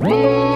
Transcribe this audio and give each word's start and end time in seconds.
Whoa! 0.00 0.49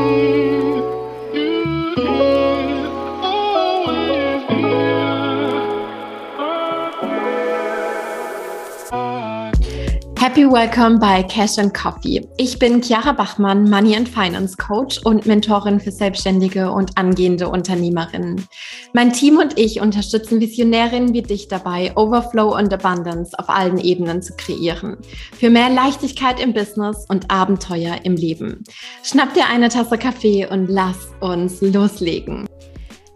Happy 10.35 10.51
Welcome 10.51 10.99
bei 10.99 11.23
Cash 11.23 11.59
and 11.59 11.73
Coffee. 11.73 12.27
Ich 12.38 12.59
bin 12.59 12.83
Chiara 12.83 13.13
Bachmann, 13.13 13.71
Money 13.71 13.95
and 13.95 14.09
Finance 14.09 14.57
Coach 14.57 14.99
und 15.04 15.26
Mentorin 15.26 15.79
für 15.79 15.93
selbstständige 15.93 16.72
und 16.72 16.98
angehende 16.98 17.48
Unternehmerinnen. 17.48 18.44
Mein 18.93 19.12
Team 19.12 19.39
und 19.39 19.57
ich 19.57 19.80
unterstützen 19.80 20.40
Visionärinnen 20.40 21.14
wie 21.14 21.22
dich 21.22 21.46
dabei, 21.46 21.96
Overflow 21.96 22.52
und 22.57 22.75
Abundance 22.75 23.39
auf 23.39 23.48
allen 23.48 23.79
Ebenen 23.79 24.22
zu 24.22 24.34
kreieren. 24.34 24.96
Für 25.39 25.50
mehr 25.50 25.70
Leichtigkeit 25.70 26.40
im 26.40 26.53
Business 26.53 27.07
und 27.08 27.30
Abenteuer 27.30 27.98
im 28.03 28.16
Leben. 28.16 28.64
Schnapp 29.04 29.35
dir 29.35 29.46
eine 29.46 29.68
Tasse 29.68 29.98
Kaffee 29.98 30.48
und 30.50 30.66
lass 30.66 31.11
uns 31.21 31.61
loslegen. 31.61 32.48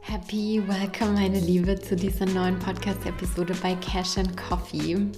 Happy 0.02 0.62
Welcome, 0.68 1.20
meine 1.20 1.40
Liebe, 1.40 1.80
zu 1.80 1.96
dieser 1.96 2.26
neuen 2.26 2.60
Podcast-Episode 2.60 3.54
bei 3.60 3.74
Cash 3.74 4.18
and 4.18 4.36
Coffee. 4.36 5.10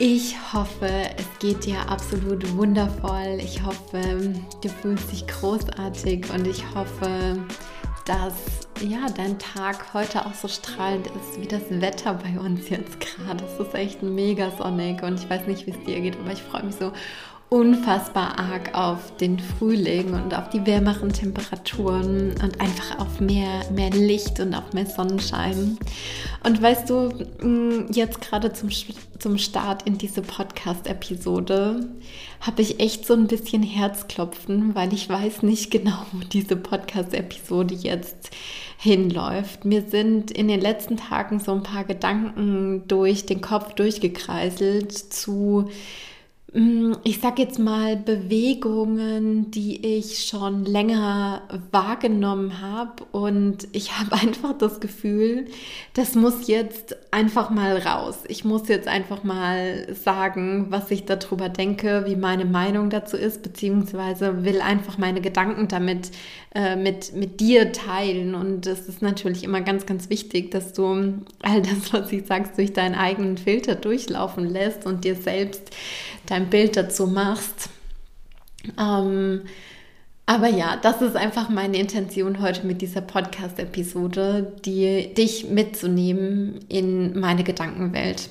Ich 0.00 0.34
hoffe, 0.52 0.88
es 1.16 1.38
geht 1.38 1.66
dir 1.66 1.88
absolut 1.88 2.56
wundervoll. 2.56 3.38
Ich 3.38 3.62
hoffe, 3.62 4.34
du 4.60 4.68
fühlst 4.68 5.12
dich 5.12 5.24
großartig 5.28 6.26
und 6.34 6.48
ich 6.48 6.64
hoffe, 6.74 7.38
dass 8.04 8.34
ja, 8.80 9.06
dein 9.16 9.38
Tag 9.38 9.94
heute 9.94 10.26
auch 10.26 10.34
so 10.34 10.48
strahlend 10.48 11.06
ist 11.06 11.40
wie 11.40 11.46
das 11.46 11.62
Wetter 11.70 12.14
bei 12.14 12.40
uns 12.40 12.68
jetzt 12.70 12.98
gerade. 12.98 13.44
Es 13.44 13.66
ist 13.66 13.74
echt 13.74 14.02
mega 14.02 14.50
sonnig 14.58 15.00
und 15.02 15.20
ich 15.20 15.30
weiß 15.30 15.46
nicht, 15.46 15.64
wie 15.66 15.70
es 15.70 15.84
dir 15.84 16.00
geht, 16.00 16.18
aber 16.18 16.32
ich 16.32 16.42
freue 16.42 16.64
mich 16.64 16.74
so 16.74 16.92
unfassbar 17.54 18.36
arg 18.36 18.74
auf 18.74 19.16
den 19.18 19.38
Frühling 19.38 20.12
und 20.12 20.34
auf 20.34 20.50
die 20.50 20.66
wärmeren 20.66 21.12
Temperaturen 21.12 22.34
und 22.42 22.60
einfach 22.60 22.98
auf 22.98 23.20
mehr, 23.20 23.62
mehr 23.70 23.90
Licht 23.90 24.40
und 24.40 24.56
auf 24.56 24.72
mehr 24.72 24.86
Sonnenschein. 24.86 25.78
Und 26.42 26.60
weißt 26.60 26.90
du, 26.90 27.10
mm, 27.46 27.92
jetzt 27.92 28.20
gerade 28.20 28.52
zum, 28.52 28.70
zum 29.20 29.38
Start 29.38 29.84
in 29.86 29.98
diese 29.98 30.20
Podcast-Episode 30.22 31.86
habe 32.40 32.60
ich 32.60 32.80
echt 32.80 33.06
so 33.06 33.14
ein 33.14 33.28
bisschen 33.28 33.62
Herzklopfen, 33.62 34.74
weil 34.74 34.92
ich 34.92 35.08
weiß 35.08 35.44
nicht 35.44 35.70
genau, 35.70 36.06
wo 36.10 36.26
diese 36.26 36.56
Podcast-Episode 36.56 37.76
jetzt 37.76 38.30
hinläuft. 38.78 39.64
Mir 39.64 39.82
sind 39.82 40.32
in 40.32 40.48
den 40.48 40.60
letzten 40.60 40.96
Tagen 40.96 41.38
so 41.38 41.52
ein 41.52 41.62
paar 41.62 41.84
Gedanken 41.84 42.82
durch 42.88 43.26
den 43.26 43.40
Kopf 43.40 43.74
durchgekreiselt 43.74 44.90
zu 44.92 45.70
ich 47.02 47.20
sage 47.20 47.42
jetzt 47.42 47.58
mal 47.58 47.96
Bewegungen, 47.96 49.50
die 49.50 49.98
ich 49.98 50.24
schon 50.24 50.64
länger 50.64 51.42
wahrgenommen 51.72 52.60
habe 52.60 53.02
und 53.10 53.66
ich 53.72 53.98
habe 53.98 54.12
einfach 54.22 54.56
das 54.56 54.78
Gefühl, 54.78 55.46
das 55.94 56.14
muss 56.14 56.46
jetzt 56.46 56.96
einfach 57.10 57.50
mal 57.50 57.78
raus. 57.78 58.22
Ich 58.28 58.44
muss 58.44 58.68
jetzt 58.68 58.86
einfach 58.86 59.24
mal 59.24 59.92
sagen, 59.94 60.66
was 60.68 60.92
ich 60.92 61.06
darüber 61.06 61.48
denke, 61.48 62.04
wie 62.06 62.14
meine 62.14 62.44
Meinung 62.44 62.88
dazu 62.88 63.16
ist, 63.16 63.42
beziehungsweise 63.42 64.44
will 64.44 64.60
einfach 64.60 64.96
meine 64.96 65.20
Gedanken 65.20 65.66
damit 65.66 66.12
äh, 66.54 66.76
mit, 66.76 67.14
mit 67.14 67.40
dir 67.40 67.72
teilen. 67.72 68.34
Und 68.34 68.66
es 68.66 68.88
ist 68.88 69.02
natürlich 69.02 69.42
immer 69.42 69.60
ganz, 69.60 69.86
ganz 69.86 70.08
wichtig, 70.08 70.50
dass 70.52 70.72
du 70.72 70.84
all 71.42 71.62
das, 71.62 71.92
was 71.92 72.12
ich 72.12 72.26
sagst, 72.26 72.56
durch 72.56 72.72
deinen 72.72 72.94
eigenen 72.94 73.38
Filter 73.38 73.74
durchlaufen 73.74 74.48
lässt 74.48 74.86
und 74.86 75.04
dir 75.04 75.16
selbst 75.16 75.70
dein 76.26 76.50
Bild 76.50 76.76
dazu 76.76 77.06
machst. 77.06 77.70
Ähm, 78.78 79.42
aber 80.26 80.48
ja, 80.48 80.78
das 80.80 81.02
ist 81.02 81.16
einfach 81.16 81.50
meine 81.50 81.76
Intention 81.76 82.40
heute 82.40 82.66
mit 82.66 82.80
dieser 82.80 83.02
Podcast-Episode, 83.02 84.54
die, 84.64 85.12
dich 85.12 85.50
mitzunehmen 85.50 86.60
in 86.68 87.18
meine 87.18 87.44
Gedankenwelt. 87.44 88.30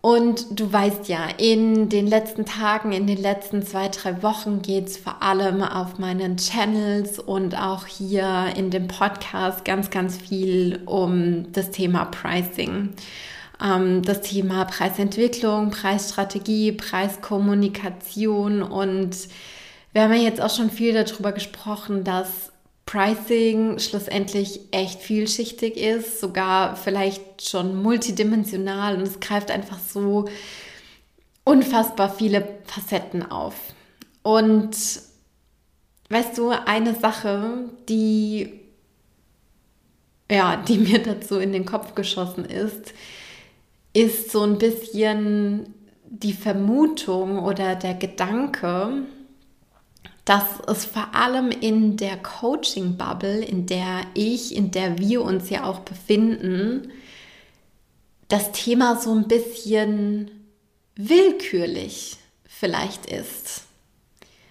Und 0.00 0.60
du 0.60 0.72
weißt 0.72 1.08
ja, 1.08 1.28
in 1.38 1.88
den 1.88 2.06
letzten 2.06 2.44
Tagen, 2.44 2.92
in 2.92 3.08
den 3.08 3.18
letzten 3.18 3.62
zwei, 3.62 3.88
drei 3.88 4.22
Wochen 4.22 4.62
geht 4.62 4.86
es 4.86 4.96
vor 4.96 5.22
allem 5.22 5.60
auf 5.62 5.98
meinen 5.98 6.36
Channels 6.36 7.18
und 7.18 7.58
auch 7.58 7.86
hier 7.86 8.52
in 8.56 8.70
dem 8.70 8.86
Podcast 8.86 9.64
ganz, 9.64 9.90
ganz 9.90 10.16
viel 10.16 10.80
um 10.86 11.50
das 11.52 11.72
Thema 11.72 12.04
Pricing. 12.04 12.90
Ähm, 13.60 14.02
das 14.02 14.20
Thema 14.20 14.66
Preisentwicklung, 14.66 15.70
Preisstrategie, 15.70 16.72
Preiskommunikation 16.72 18.62
und 18.62 19.16
wir 19.92 20.02
haben 20.02 20.12
ja 20.12 20.20
jetzt 20.20 20.40
auch 20.40 20.54
schon 20.54 20.70
viel 20.70 20.92
darüber 20.92 21.32
gesprochen, 21.32 22.04
dass 22.04 22.52
Pricing 22.88 23.78
schlussendlich 23.78 24.60
echt 24.70 25.02
vielschichtig 25.02 25.76
ist, 25.76 26.20
sogar 26.20 26.74
vielleicht 26.74 27.46
schon 27.46 27.82
multidimensional 27.82 28.96
und 28.96 29.02
es 29.02 29.20
greift 29.20 29.50
einfach 29.50 29.78
so 29.78 30.24
unfassbar 31.44 32.08
viele 32.08 32.60
Facetten 32.64 33.30
auf. 33.30 33.54
Und 34.22 34.74
weißt 36.08 36.38
du, 36.38 36.48
eine 36.48 36.94
Sache, 36.94 37.68
die 37.90 38.58
ja, 40.32 40.56
die 40.56 40.78
mir 40.78 41.02
dazu 41.02 41.36
in 41.36 41.52
den 41.52 41.66
Kopf 41.66 41.94
geschossen 41.94 42.46
ist, 42.46 42.94
ist 43.92 44.30
so 44.30 44.44
ein 44.44 44.56
bisschen 44.56 45.74
die 46.06 46.32
Vermutung 46.32 47.38
oder 47.40 47.76
der 47.76 47.92
Gedanke, 47.92 49.02
dass 50.28 50.44
es 50.66 50.84
vor 50.84 51.14
allem 51.14 51.50
in 51.50 51.96
der 51.96 52.18
Coaching-Bubble, 52.18 53.42
in 53.42 53.64
der 53.64 54.02
ich, 54.12 54.54
in 54.54 54.70
der 54.70 54.98
wir 54.98 55.22
uns 55.22 55.48
ja 55.48 55.64
auch 55.64 55.78
befinden, 55.78 56.92
das 58.28 58.52
Thema 58.52 58.96
so 58.96 59.14
ein 59.14 59.26
bisschen 59.26 60.30
willkürlich 60.96 62.18
vielleicht 62.44 63.06
ist. 63.06 63.62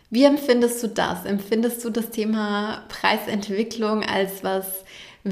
Wie 0.09 0.23
empfindest 0.23 0.81
du 0.81 0.87
das? 0.87 1.25
Empfindest 1.25 1.85
du 1.85 1.91
das 1.91 2.09
Thema 2.09 2.83
Preisentwicklung 2.89 4.03
als 4.03 4.43
was 4.43 4.65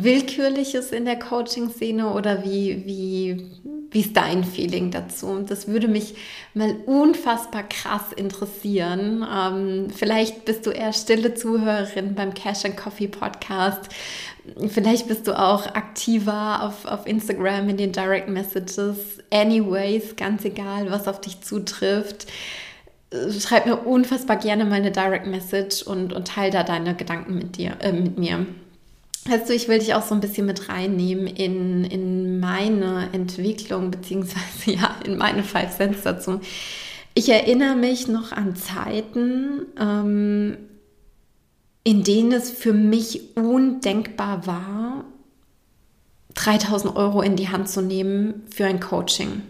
Willkürliches 0.03 0.91
in 0.91 1.05
der 1.05 1.17
Coaching-Szene 1.17 2.13
oder 2.13 2.43
wie, 2.43 2.85
wie, 2.85 3.51
wie 3.91 3.99
ist 3.99 4.17
dein 4.17 4.43
Feeling 4.43 4.91
dazu? 4.91 5.43
Das 5.47 5.67
würde 5.67 5.87
mich 5.87 6.15
mal 6.53 6.75
unfassbar 6.85 7.63
krass 7.63 8.11
interessieren. 8.15 9.25
Ähm, 9.31 9.87
vielleicht 9.95 10.45
bist 10.45 10.65
du 10.65 10.71
eher 10.71 10.93
stille 10.93 11.33
Zuhörerin 11.33 12.15
beim 12.15 12.33
Cash 12.33 12.65
and 12.65 12.77
Coffee 12.77 13.07
Podcast. 13.07 13.89
Vielleicht 14.67 15.07
bist 15.07 15.27
du 15.27 15.39
auch 15.39 15.65
aktiver 15.67 16.63
auf, 16.63 16.85
auf 16.85 17.07
Instagram 17.07 17.69
in 17.69 17.77
den 17.77 17.91
Direct 17.91 18.27
Messages. 18.27 18.97
Anyways, 19.31 20.15
ganz 20.15 20.45
egal, 20.45 20.91
was 20.91 21.07
auf 21.07 21.21
dich 21.21 21.41
zutrifft. 21.41 22.27
Schreib 23.39 23.65
mir 23.65 23.77
unfassbar 23.77 24.37
gerne 24.37 24.65
mal 24.65 24.75
eine 24.75 24.91
Direct 24.91 25.25
Message 25.27 25.83
und, 25.83 26.11
und 26.11 26.27
teile 26.27 26.51
da 26.51 26.63
deine 26.63 26.95
Gedanken 26.95 27.35
mit 27.35 27.57
dir, 27.57 27.77
äh, 27.79 27.93
mit 27.93 28.17
mir. 28.17 28.45
Weißt 29.27 29.49
du, 29.49 29.53
ich 29.53 29.67
will 29.67 29.79
dich 29.79 29.95
auch 29.95 30.03
so 30.03 30.13
ein 30.13 30.21
bisschen 30.21 30.45
mit 30.45 30.69
reinnehmen 30.69 31.25
in, 31.25 31.83
in 31.83 32.39
meine 32.39 33.09
Entwicklung, 33.11 33.89
beziehungsweise 33.89 34.43
ja, 34.71 34.95
in 35.03 35.17
meine 35.17 35.43
Five 35.43 35.75
Cents 35.75 36.03
dazu. 36.03 36.41
Ich 37.15 37.29
erinnere 37.29 37.75
mich 37.75 38.07
noch 38.07 38.31
an 38.31 38.55
Zeiten, 38.55 39.65
ähm, 39.79 40.57
in 41.83 42.03
denen 42.03 42.33
es 42.33 42.51
für 42.51 42.73
mich 42.73 43.35
undenkbar 43.35 44.45
war, 44.45 45.05
3000 46.35 46.95
Euro 46.95 47.21
in 47.21 47.35
die 47.35 47.49
Hand 47.49 47.69
zu 47.69 47.81
nehmen 47.81 48.43
für 48.53 48.65
ein 48.65 48.79
Coaching. 48.79 49.41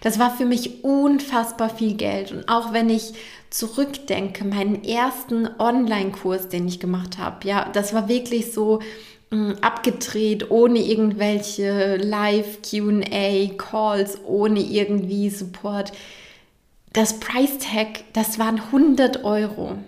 Das 0.00 0.18
war 0.18 0.36
für 0.36 0.44
mich 0.44 0.82
unfassbar 0.84 1.70
viel 1.70 1.94
Geld. 1.94 2.32
Und 2.32 2.48
auch 2.48 2.72
wenn 2.72 2.90
ich 2.90 3.12
zurückdenke, 3.50 4.44
meinen 4.44 4.82
ersten 4.84 5.48
Online-Kurs, 5.58 6.48
den 6.48 6.66
ich 6.66 6.80
gemacht 6.80 7.18
habe, 7.18 7.46
ja, 7.46 7.70
das 7.72 7.94
war 7.94 8.08
wirklich 8.08 8.52
so 8.52 8.80
mh, 9.30 9.36
mm, 9.36 9.58
abgedreht, 9.60 10.50
ohne 10.50 10.80
irgendwelche 10.80 11.96
Live-QA-Calls, 11.96 14.18
ohne 14.26 14.58
irgendwie 14.60 15.30
Support. 15.30 15.92
Das 16.92 17.20
Price 17.20 17.58
Tag, 17.58 18.02
das 18.12 18.38
waren 18.38 18.60
100 18.60 19.24
Euro. 19.24 19.78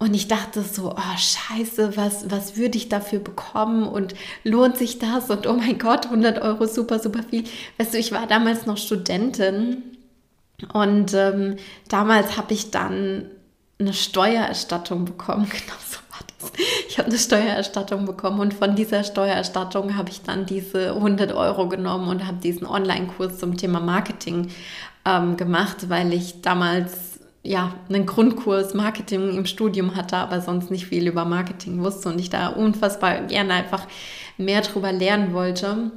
Und 0.00 0.14
ich 0.14 0.28
dachte 0.28 0.62
so, 0.62 0.94
oh 0.96 1.18
scheiße, 1.18 1.94
was, 1.98 2.30
was 2.30 2.56
würde 2.56 2.78
ich 2.78 2.88
dafür 2.88 3.18
bekommen 3.18 3.86
und 3.86 4.14
lohnt 4.44 4.78
sich 4.78 4.98
das? 4.98 5.28
Und 5.28 5.46
oh 5.46 5.52
mein 5.52 5.78
Gott, 5.78 6.06
100 6.06 6.40
Euro, 6.40 6.66
super, 6.66 6.98
super 6.98 7.22
viel. 7.22 7.44
Weißt 7.76 7.92
du, 7.92 7.98
ich 7.98 8.10
war 8.10 8.26
damals 8.26 8.64
noch 8.64 8.78
Studentin 8.78 9.82
und 10.72 11.12
ähm, 11.12 11.56
damals 11.88 12.38
habe 12.38 12.54
ich 12.54 12.70
dann 12.70 13.26
eine 13.78 13.92
Steuererstattung 13.92 15.04
bekommen. 15.04 15.46
Genau 15.50 15.76
so 15.86 15.98
war 16.10 16.20
das. 16.38 16.52
Ich 16.88 16.96
habe 16.98 17.08
eine 17.08 17.18
Steuererstattung 17.18 18.06
bekommen 18.06 18.40
und 18.40 18.54
von 18.54 18.74
dieser 18.74 19.04
Steuererstattung 19.04 19.98
habe 19.98 20.08
ich 20.08 20.22
dann 20.22 20.46
diese 20.46 20.94
100 20.94 21.32
Euro 21.34 21.68
genommen 21.68 22.08
und 22.08 22.26
habe 22.26 22.38
diesen 22.38 22.66
Online-Kurs 22.66 23.38
zum 23.38 23.58
Thema 23.58 23.80
Marketing 23.80 24.50
ähm, 25.04 25.36
gemacht, 25.36 25.90
weil 25.90 26.14
ich 26.14 26.40
damals 26.40 27.09
ja, 27.42 27.74
einen 27.88 28.06
Grundkurs 28.06 28.74
Marketing 28.74 29.36
im 29.36 29.46
Studium 29.46 29.96
hatte, 29.96 30.16
aber 30.16 30.40
sonst 30.40 30.70
nicht 30.70 30.86
viel 30.86 31.06
über 31.06 31.24
Marketing 31.24 31.82
wusste 31.82 32.10
und 32.10 32.18
ich 32.18 32.30
da 32.30 32.48
unfassbar 32.48 33.22
gerne 33.22 33.54
einfach 33.54 33.86
mehr 34.36 34.60
drüber 34.60 34.92
lernen 34.92 35.32
wollte. 35.32 35.92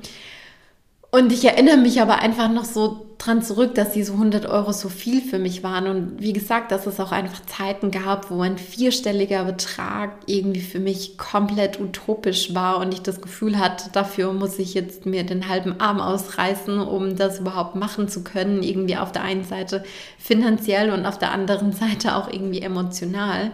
Und 1.13 1.31
ich 1.31 1.45
erinnere 1.45 1.77
mich 1.77 2.01
aber 2.01 2.23
einfach 2.23 2.49
noch 2.49 2.65
so 2.65 3.05
dran 3.19 3.43
zurück, 3.43 3.75
dass 3.75 3.91
diese 3.91 4.13
100 4.13 4.47
Euro 4.47 4.71
so 4.71 4.89
viel 4.89 5.21
für 5.21 5.37
mich 5.37 5.61
waren. 5.61 5.85
Und 5.85 6.19
wie 6.23 6.33
gesagt, 6.33 6.71
dass 6.71 6.87
es 6.87 6.99
auch 6.99 7.11
einfach 7.11 7.45
Zeiten 7.45 7.91
gab, 7.91 8.31
wo 8.31 8.41
ein 8.41 8.57
vierstelliger 8.57 9.43
Betrag 9.43 10.13
irgendwie 10.25 10.61
für 10.61 10.79
mich 10.79 11.19
komplett 11.19 11.79
utopisch 11.79 12.55
war 12.55 12.79
und 12.79 12.95
ich 12.95 13.03
das 13.03 13.21
Gefühl 13.21 13.59
hatte, 13.59 13.91
dafür 13.91 14.33
muss 14.33 14.57
ich 14.57 14.73
jetzt 14.73 15.05
mir 15.05 15.23
den 15.23 15.49
halben 15.49 15.79
Arm 15.79 15.99
ausreißen, 15.99 16.79
um 16.79 17.15
das 17.15 17.41
überhaupt 17.41 17.75
machen 17.75 18.07
zu 18.07 18.23
können. 18.23 18.63
Irgendwie 18.63 18.97
auf 18.97 19.11
der 19.11 19.21
einen 19.21 19.43
Seite 19.43 19.83
finanziell 20.17 20.89
und 20.89 21.05
auf 21.05 21.19
der 21.19 21.31
anderen 21.31 21.71
Seite 21.73 22.15
auch 22.15 22.27
irgendwie 22.27 22.61
emotional. 22.61 23.51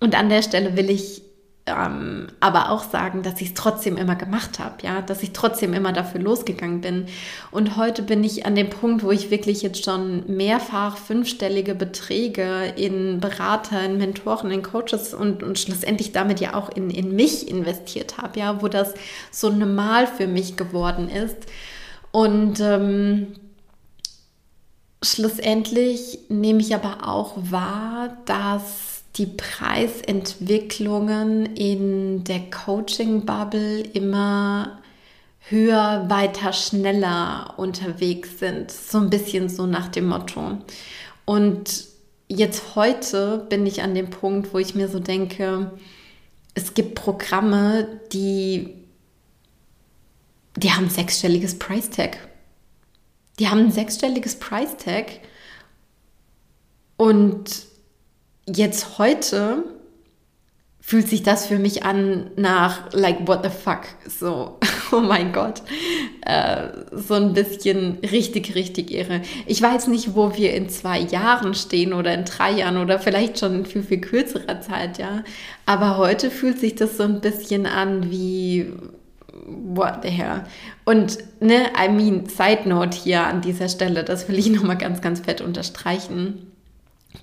Und 0.00 0.18
an 0.18 0.30
der 0.30 0.40
Stelle 0.40 0.74
will 0.74 0.88
ich 0.88 1.20
ähm, 1.66 2.26
aber 2.40 2.70
auch 2.70 2.82
sagen, 2.82 3.22
dass 3.22 3.40
ich 3.40 3.48
es 3.48 3.54
trotzdem 3.54 3.96
immer 3.96 4.16
gemacht 4.16 4.58
habe, 4.58 4.74
ja, 4.82 5.00
dass 5.00 5.22
ich 5.22 5.32
trotzdem 5.32 5.72
immer 5.72 5.92
dafür 5.92 6.20
losgegangen 6.20 6.82
bin. 6.82 7.06
Und 7.50 7.76
heute 7.78 8.02
bin 8.02 8.22
ich 8.22 8.44
an 8.44 8.54
dem 8.54 8.68
Punkt, 8.68 9.02
wo 9.02 9.10
ich 9.10 9.30
wirklich 9.30 9.62
jetzt 9.62 9.82
schon 9.82 10.24
mehrfach 10.26 10.98
fünfstellige 10.98 11.74
Beträge 11.74 12.74
in 12.76 13.18
Berater, 13.18 13.82
in 13.82 13.96
Mentoren, 13.96 14.50
in 14.50 14.62
Coaches 14.62 15.14
und, 15.14 15.42
und 15.42 15.58
schlussendlich 15.58 16.12
damit 16.12 16.38
ja 16.40 16.54
auch 16.54 16.68
in, 16.68 16.90
in 16.90 17.16
mich 17.16 17.48
investiert 17.48 18.18
habe, 18.18 18.38
ja, 18.40 18.60
wo 18.60 18.68
das 18.68 18.92
so 19.30 19.48
normal 19.48 20.06
für 20.06 20.26
mich 20.26 20.56
geworden 20.56 21.08
ist. 21.08 21.46
Und 22.12 22.60
ähm, 22.60 23.28
schlussendlich 25.02 26.18
nehme 26.28 26.60
ich 26.60 26.74
aber 26.74 27.08
auch 27.08 27.32
wahr, 27.36 28.18
dass 28.26 28.93
die 29.16 29.26
Preisentwicklungen 29.26 31.54
in 31.54 32.24
der 32.24 32.50
Coaching-Bubble 32.50 33.80
immer 33.80 34.82
höher, 35.48 36.06
weiter, 36.08 36.52
schneller 36.52 37.54
unterwegs 37.56 38.40
sind. 38.40 38.70
So 38.70 38.98
ein 38.98 39.10
bisschen 39.10 39.48
so 39.48 39.66
nach 39.66 39.88
dem 39.88 40.08
Motto. 40.08 40.58
Und 41.24 41.86
jetzt 42.28 42.74
heute 42.74 43.46
bin 43.48 43.66
ich 43.66 43.82
an 43.82 43.94
dem 43.94 44.10
Punkt, 44.10 44.52
wo 44.52 44.58
ich 44.58 44.74
mir 44.74 44.88
so 44.88 44.98
denke, 44.98 45.70
es 46.54 46.74
gibt 46.74 46.94
Programme, 46.94 48.00
die, 48.12 48.74
die 50.56 50.72
haben 50.72 50.86
ein 50.86 50.90
sechsstelliges 50.90 51.58
Price 51.58 51.90
Tag. 51.90 52.18
Die 53.38 53.48
haben 53.48 53.60
ein 53.60 53.72
sechsstelliges 53.72 54.36
Price 54.36 54.76
Tag 54.76 55.06
und 56.96 57.66
jetzt 58.46 58.98
heute 58.98 59.64
fühlt 60.86 61.08
sich 61.08 61.22
das 61.22 61.46
für 61.46 61.58
mich 61.58 61.84
an 61.84 62.30
nach 62.36 62.92
like 62.92 63.26
what 63.26 63.42
the 63.42 63.48
fuck? 63.48 63.84
So 64.06 64.58
oh 64.92 65.00
mein 65.00 65.32
Gott. 65.32 65.62
Äh, 66.20 66.68
so 66.92 67.14
ein 67.14 67.32
bisschen 67.32 68.00
richtig 68.02 68.54
richtig 68.54 68.90
irre. 68.90 69.22
Ich 69.46 69.62
weiß 69.62 69.86
nicht 69.86 70.14
wo 70.14 70.36
wir 70.36 70.52
in 70.52 70.68
zwei 70.68 70.98
Jahren 70.98 71.54
stehen 71.54 71.94
oder 71.94 72.12
in 72.12 72.26
drei 72.26 72.52
Jahren 72.52 72.76
oder 72.76 72.98
vielleicht 72.98 73.38
schon 73.38 73.60
in 73.60 73.66
viel 73.66 73.82
viel 73.82 74.00
kürzerer 74.00 74.60
Zeit 74.60 74.98
ja. 74.98 75.24
Aber 75.64 75.96
heute 75.96 76.30
fühlt 76.30 76.58
sich 76.58 76.74
das 76.74 76.98
so 76.98 77.04
ein 77.04 77.22
bisschen 77.22 77.64
an 77.64 78.10
wie 78.10 78.70
what 79.46 80.00
the 80.02 80.10
hell? 80.10 80.44
Und 80.84 81.16
ne 81.40 81.70
I 81.82 81.88
mean 81.88 82.26
Side 82.28 82.68
Note 82.68 82.96
hier 82.96 83.22
an 83.22 83.40
dieser 83.40 83.70
Stelle 83.70 84.04
das 84.04 84.28
will 84.28 84.38
ich 84.38 84.50
noch 84.50 84.62
mal 84.62 84.76
ganz 84.76 85.00
ganz 85.00 85.20
fett 85.20 85.40
unterstreichen 85.40 86.53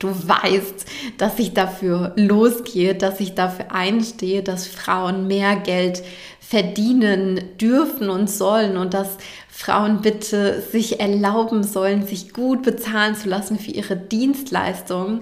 Du 0.01 0.07
weißt, 0.09 0.85
dass 1.19 1.37
ich 1.37 1.53
dafür 1.53 2.13
losgehe, 2.15 2.95
dass 2.95 3.19
ich 3.19 3.35
dafür 3.35 3.71
einstehe, 3.71 4.41
dass 4.41 4.65
Frauen 4.65 5.27
mehr 5.27 5.55
Geld 5.57 6.01
verdienen 6.39 7.39
dürfen 7.59 8.09
und 8.09 8.27
sollen 8.27 8.77
und 8.77 8.95
dass 8.95 9.17
Frauen 9.47 10.01
bitte 10.01 10.59
sich 10.59 10.99
erlauben 10.99 11.61
sollen, 11.61 12.07
sich 12.07 12.33
gut 12.33 12.63
bezahlen 12.63 13.13
zu 13.13 13.29
lassen 13.29 13.59
für 13.59 13.69
ihre 13.69 13.95
Dienstleistung. 13.95 15.21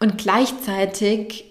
Und 0.00 0.18
gleichzeitig, 0.18 1.44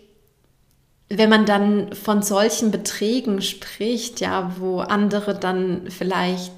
wenn 1.08 1.30
man 1.30 1.46
dann 1.46 1.94
von 1.94 2.22
solchen 2.22 2.70
Beträgen 2.70 3.42
spricht, 3.42 4.20
ja, 4.20 4.52
wo 4.60 4.80
andere 4.80 5.36
dann 5.36 5.90
vielleicht 5.90 6.52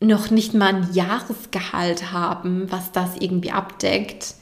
noch 0.00 0.30
nicht 0.30 0.52
mal 0.52 0.74
ein 0.74 0.90
Jahresgehalt 0.92 2.12
haben, 2.12 2.70
was 2.70 2.92
das 2.92 3.16
irgendwie 3.18 3.52
abdeckt, 3.52 4.34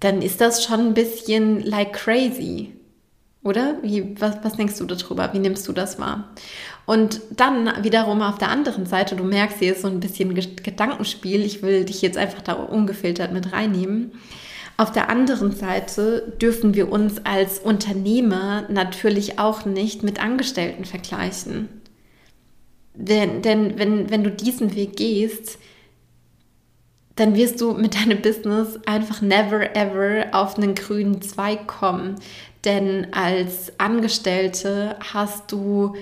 dann 0.00 0.22
ist 0.22 0.40
das 0.40 0.64
schon 0.64 0.80
ein 0.80 0.94
bisschen 0.94 1.60
like 1.60 1.92
crazy. 1.92 2.72
Oder? 3.42 3.78
Wie, 3.82 4.20
was, 4.20 4.36
was 4.42 4.54
denkst 4.54 4.76
du 4.78 4.84
darüber? 4.84 5.32
Wie 5.32 5.38
nimmst 5.38 5.66
du 5.66 5.72
das 5.72 5.98
wahr? 5.98 6.30
Und 6.84 7.20
dann 7.30 7.82
wiederum 7.82 8.20
auf 8.20 8.36
der 8.36 8.50
anderen 8.50 8.84
Seite, 8.84 9.16
du 9.16 9.24
merkst, 9.24 9.58
hier 9.58 9.72
ist 9.72 9.82
so 9.82 9.88
ein 9.88 10.00
bisschen 10.00 10.34
Gedankenspiel. 10.34 11.42
Ich 11.44 11.62
will 11.62 11.84
dich 11.84 12.02
jetzt 12.02 12.18
einfach 12.18 12.42
da 12.42 12.54
ungefiltert 12.54 13.32
mit 13.32 13.52
reinnehmen. 13.52 14.12
Auf 14.76 14.92
der 14.92 15.08
anderen 15.10 15.52
Seite 15.52 16.32
dürfen 16.40 16.74
wir 16.74 16.90
uns 16.90 17.24
als 17.24 17.58
Unternehmer 17.58 18.64
natürlich 18.68 19.38
auch 19.38 19.64
nicht 19.64 20.02
mit 20.02 20.22
Angestellten 20.22 20.84
vergleichen. 20.84 21.68
Denn, 22.94 23.42
denn 23.42 23.78
wenn, 23.78 24.10
wenn 24.10 24.24
du 24.24 24.30
diesen 24.30 24.74
Weg 24.74 24.96
gehst, 24.96 25.58
dann 27.20 27.34
wirst 27.34 27.60
du 27.60 27.74
mit 27.74 27.94
deinem 27.96 28.22
Business 28.22 28.78
einfach 28.86 29.20
never 29.20 29.76
ever 29.76 30.28
auf 30.32 30.56
einen 30.56 30.74
grünen 30.74 31.20
Zweig 31.20 31.66
kommen. 31.66 32.16
Denn 32.64 33.08
als 33.12 33.78
Angestellte 33.78 34.96
hast 35.12 35.52
du 35.52 35.94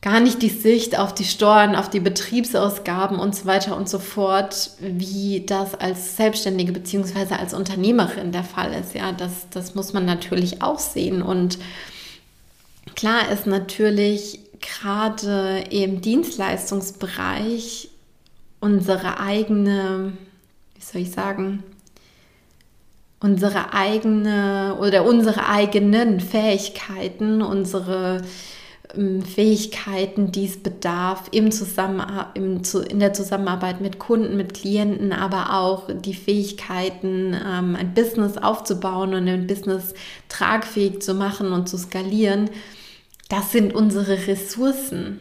gar 0.00 0.20
nicht 0.20 0.40
die 0.40 0.48
Sicht 0.48 0.98
auf 0.98 1.12
die 1.12 1.24
Steuern, 1.24 1.76
auf 1.76 1.90
die 1.90 2.00
Betriebsausgaben 2.00 3.18
und 3.18 3.34
so 3.34 3.44
weiter 3.44 3.76
und 3.76 3.90
so 3.90 3.98
fort, 3.98 4.70
wie 4.80 5.44
das 5.44 5.74
als 5.74 6.16
Selbstständige 6.16 6.72
bzw. 6.72 7.34
als 7.34 7.52
Unternehmerin 7.52 8.32
der 8.32 8.44
Fall 8.44 8.72
ist. 8.72 8.94
Ja, 8.94 9.12
das, 9.12 9.48
das 9.50 9.74
muss 9.74 9.92
man 9.92 10.06
natürlich 10.06 10.62
auch 10.62 10.78
sehen. 10.78 11.20
Und 11.20 11.58
klar 12.94 13.30
ist 13.30 13.46
natürlich 13.46 14.40
gerade 14.60 15.64
im 15.70 16.00
Dienstleistungsbereich 16.00 17.90
unsere 18.66 19.20
eigene, 19.20 20.12
wie 20.74 20.82
soll 20.82 21.02
ich 21.02 21.12
sagen, 21.12 21.62
unsere 23.20 23.72
eigene 23.72 24.76
oder 24.80 25.04
unsere 25.04 25.48
eigenen 25.48 26.18
Fähigkeiten, 26.18 27.42
unsere 27.42 28.22
ähm, 28.94 29.22
Fähigkeiten, 29.22 30.32
die 30.32 30.46
es 30.46 30.60
bedarf 30.60 31.28
im 31.30 31.52
Zusammenar 31.52 32.32
im, 32.34 32.62
in 32.90 32.98
der 32.98 33.12
Zusammenarbeit 33.12 33.80
mit 33.80 34.00
Kunden, 34.00 34.36
mit 34.36 34.52
Klienten, 34.52 35.12
aber 35.12 35.54
auch 35.54 35.88
die 35.88 36.14
Fähigkeiten, 36.14 37.34
ähm, 37.34 37.76
ein 37.76 37.94
Business 37.94 38.36
aufzubauen 38.36 39.14
und 39.14 39.28
ein 39.28 39.46
Business 39.46 39.94
tragfähig 40.28 41.02
zu 41.02 41.14
machen 41.14 41.52
und 41.52 41.68
zu 41.68 41.78
skalieren, 41.78 42.50
das 43.28 43.52
sind 43.52 43.74
unsere 43.74 44.26
Ressourcen. 44.26 45.20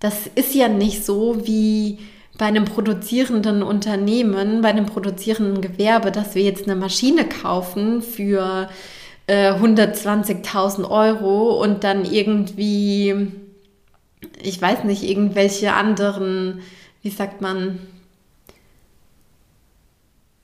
Das 0.00 0.26
ist 0.34 0.54
ja 0.54 0.68
nicht 0.68 1.04
so 1.04 1.46
wie 1.46 1.98
bei 2.36 2.46
einem 2.46 2.64
produzierenden 2.64 3.62
Unternehmen, 3.62 4.60
bei 4.60 4.68
einem 4.70 4.86
produzierenden 4.86 5.60
Gewerbe, 5.60 6.10
dass 6.10 6.34
wir 6.34 6.42
jetzt 6.42 6.64
eine 6.64 6.74
Maschine 6.74 7.28
kaufen 7.28 8.02
für 8.02 8.68
äh, 9.26 9.52
120.000 9.52 10.90
Euro 10.90 11.62
und 11.62 11.84
dann 11.84 12.04
irgendwie, 12.04 13.28
ich 14.42 14.60
weiß 14.60 14.84
nicht, 14.84 15.04
irgendwelche 15.04 15.74
anderen, 15.74 16.60
wie 17.02 17.10
sagt 17.10 17.40
man, 17.40 17.78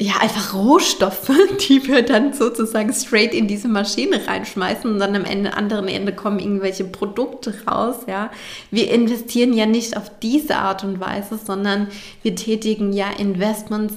ja, 0.00 0.14
einfach 0.18 0.54
Rohstoffe, 0.54 1.30
die 1.68 1.86
wir 1.86 2.02
dann 2.02 2.32
sozusagen 2.32 2.92
straight 2.92 3.34
in 3.34 3.46
diese 3.46 3.68
Maschine 3.68 4.26
reinschmeißen 4.26 4.90
und 4.90 4.98
dann 4.98 5.14
am 5.14 5.24
Ende, 5.24 5.54
anderen 5.54 5.88
Ende 5.88 6.14
kommen 6.14 6.38
irgendwelche 6.38 6.84
Produkte 6.84 7.54
raus, 7.66 7.96
ja. 8.06 8.30
Wir 8.70 8.90
investieren 8.90 9.52
ja 9.52 9.66
nicht 9.66 9.96
auf 9.96 10.10
diese 10.20 10.56
Art 10.56 10.84
und 10.84 11.00
Weise, 11.00 11.38
sondern 11.38 11.88
wir 12.22 12.34
tätigen 12.34 12.94
ja 12.94 13.10
Investments 13.10 13.94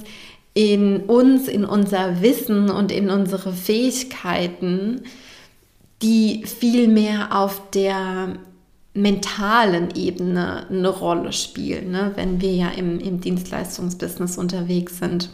in 0.52 1.00
uns, 1.04 1.48
in 1.48 1.64
unser 1.64 2.20
Wissen 2.20 2.70
und 2.70 2.92
in 2.92 3.08
unsere 3.08 3.52
Fähigkeiten, 3.52 5.02
die 6.02 6.44
viel 6.44 6.86
mehr 6.86 7.34
auf 7.34 7.70
der 7.70 8.34
mentalen 8.92 9.88
Ebene 9.96 10.66
eine 10.68 10.88
Rolle 10.88 11.32
spielen, 11.32 11.92
ne? 11.92 12.12
wenn 12.14 12.42
wir 12.42 12.52
ja 12.52 12.68
im, 12.68 13.00
im 13.00 13.20
Dienstleistungsbusiness 13.20 14.36
unterwegs 14.36 14.98
sind. 14.98 15.30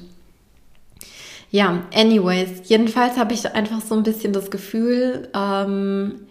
Ja, 1.50 1.84
anyways, 1.92 2.68
jedenfalls 2.68 3.16
habe 3.16 3.34
ich 3.34 3.52
einfach 3.52 3.80
so 3.80 3.96
ein 3.96 4.04
bisschen 4.04 4.32
das 4.32 4.50
Gefühl, 4.50 5.28
ähm, 5.34 6.26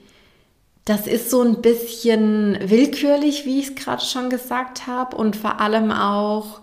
das 0.86 1.08
ist 1.08 1.30
so 1.30 1.42
ein 1.42 1.62
bisschen 1.62 2.58
willkürlich, 2.62 3.46
wie 3.46 3.60
ich 3.60 3.68
es 3.68 3.76
gerade 3.76 4.04
schon 4.04 4.30
gesagt 4.30 4.88
habe, 4.88 5.18
und 5.18 5.36
vor 5.36 5.60
allem 5.60 5.92
auch 5.92 6.62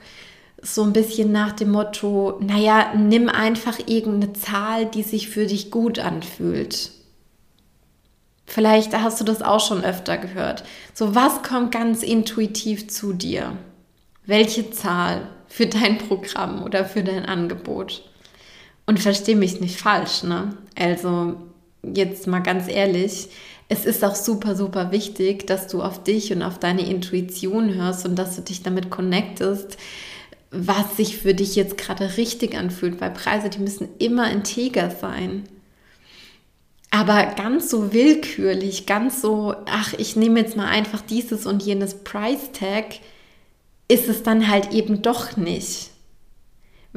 so 0.63 0.83
ein 0.83 0.95
bisschen 0.95 1.33
nach 1.33 1.53
dem 1.53 1.71
Motto, 1.71 2.39
naja, 2.41 2.95
nimm 2.97 3.29
einfach 3.29 3.79
irgendeine 3.87 4.33
Zahl, 4.33 4.87
die 4.87 5.03
sich 5.03 5.29
für 5.29 5.47
dich 5.47 5.71
gut 5.71 5.99
anfühlt. 5.99 6.91
Vielleicht 8.47 8.97
hast 8.97 9.21
du 9.21 9.25
das 9.25 9.43
auch 9.43 9.61
schon 9.61 9.85
öfter 9.85 10.17
gehört. 10.17 10.65
So, 10.95 11.15
was 11.15 11.43
kommt 11.43 11.73
ganz 11.73 12.03
intuitiv 12.03 12.89
zu 12.89 13.13
dir? 13.13 13.57
Welche 14.25 14.71
Zahl 14.71 15.29
für 15.47 15.67
dein 15.67 15.99
Programm 15.99 16.63
oder 16.63 16.85
für 16.85 17.05
dein 17.05 17.27
Angebot? 17.27 18.03
Und 18.87 19.01
verstehe 19.01 19.37
mich 19.37 19.61
nicht 19.61 19.81
falsch, 19.81 20.23
ne? 20.23 20.57
Also, 20.77 21.37
jetzt 21.83 22.27
mal 22.27 22.41
ganz 22.41 22.69
ehrlich, 22.69 23.29
es 23.69 23.85
ist 23.85 24.05
auch 24.05 24.15
super, 24.15 24.55
super 24.55 24.93
wichtig, 24.93 25.47
dass 25.47 25.67
du 25.67 25.83
auf 25.83 26.05
dich 26.05 26.33
und 26.33 26.43
auf 26.43 26.59
deine 26.59 26.89
Intuition 26.89 27.75
hörst 27.75 28.07
und 28.07 28.17
dass 28.17 28.37
du 28.37 28.43
dich 28.43 28.63
damit 28.63 28.91
connectest, 28.91 29.77
was 30.53 30.97
sich 30.97 31.19
für 31.19 31.35
dich 31.35 31.57
jetzt 31.57 31.77
gerade 31.77 32.17
richtig 32.17 32.57
anfühlt, 32.57 33.01
weil 33.01 33.11
Preise, 33.11 33.51
die 33.51 33.59
müssen 33.59 33.89
immer 33.99 34.31
integer 34.31 34.91
sein. 34.91 35.45
Aber 36.93 37.27
ganz 37.27 37.69
so 37.69 37.93
willkürlich, 37.93 38.87
ganz 38.87 39.21
so, 39.21 39.55
ach, 39.67 39.93
ich 39.95 40.15
nehme 40.15 40.41
jetzt 40.41 40.57
mal 40.57 40.69
einfach 40.69 41.01
dieses 41.01 41.45
und 41.45 41.63
jenes 41.63 41.95
Price 42.05 42.53
Tag, 42.53 43.01
ist 43.89 44.09
es 44.09 44.23
dann 44.23 44.49
halt 44.49 44.73
eben 44.73 45.03
doch 45.03 45.37
nicht. 45.37 45.91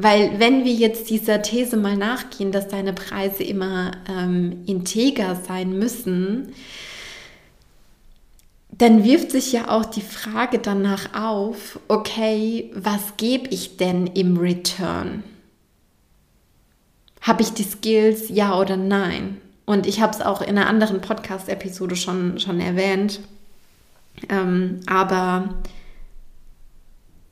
Weil 0.01 0.39
wenn 0.39 0.63
wir 0.63 0.72
jetzt 0.72 1.10
dieser 1.10 1.41
These 1.41 1.75
mal 1.75 1.98
nachgehen, 1.98 2.53
dass 2.53 2.70
deine 2.70 2.94
Preise 2.94 3.44
immer 3.44 3.91
ähm, 4.08 4.63
integer 4.65 5.36
sein 5.36 5.77
müssen, 5.77 6.53
dann 8.72 9.03
wirft 9.03 9.32
sich 9.32 9.51
ja 9.51 9.68
auch 9.68 9.84
die 9.84 10.00
Frage 10.00 10.60
danach 10.60 11.13
auf, 11.13 11.82
okay, 11.89 12.72
was 12.74 13.18
gebe 13.18 13.50
ich 13.50 13.75
denn 13.75 14.08
im 14.08 14.38
Return? 14.38 15.24
Habe 17.20 17.41
ich 17.41 17.50
die 17.51 17.63
Skills, 17.63 18.29
ja 18.29 18.58
oder 18.58 18.77
nein? 18.77 19.41
Und 19.65 19.86
ich 19.86 20.00
habe 20.00 20.13
es 20.13 20.22
auch 20.22 20.41
in 20.41 20.58
einer 20.58 20.68
anderen 20.68 21.01
Podcast-Episode 21.01 21.98
schon, 21.98 22.39
schon 22.39 22.62
erwähnt. 22.62 23.20
Ähm, 24.29 24.79
aber 24.88 25.56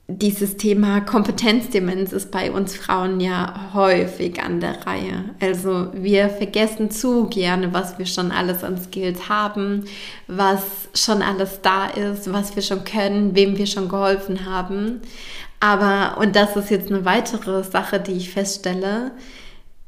dieses 0.10 0.56
Thema 0.56 1.02
Kompetenzdemenz 1.02 2.14
ist 2.14 2.32
bei 2.32 2.50
uns 2.50 2.76
Frauen 2.76 3.20
ja 3.20 3.72
häufig 3.74 4.42
an 4.42 4.62
der 4.62 4.88
Reihe. 4.88 5.26
Also 5.42 5.90
wir 5.94 6.30
vergessen 6.30 6.90
zu 6.90 7.26
gerne, 7.26 7.74
was 7.74 8.00
wir 8.00 8.06
schon 8.06 8.32
alles 8.32 8.64
an 8.64 8.82
Skills 8.82 9.28
haben, 9.28 9.84
was 10.28 10.62
schon 10.94 11.22
alles 11.22 11.60
da 11.62 11.88
ist, 11.88 12.32
was 12.32 12.56
wir 12.56 12.64
schon 12.64 12.86
können, 12.86 13.36
wem 13.36 13.58
wir 13.58 13.68
schon 13.68 13.90
geholfen 13.90 14.46
haben. 14.46 15.02
Aber, 15.60 16.22
und 16.22 16.38
das 16.38 16.56
ist 16.56 16.72
jetzt 16.72 16.90
eine 16.90 17.04
weitere 17.04 17.64
Sache, 17.64 18.00
die 18.00 18.14
ich 18.14 18.30
feststelle, 18.30 19.12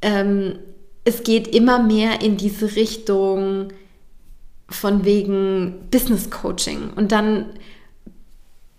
ähm, 0.01 0.59
es 1.05 1.23
geht 1.23 1.47
immer 1.47 1.81
mehr 1.81 2.21
in 2.21 2.35
diese 2.35 2.75
Richtung 2.75 3.69
von 4.67 5.05
wegen 5.05 5.87
Business 5.91 6.29
Coaching 6.29 6.89
und 6.95 7.13
dann 7.13 7.45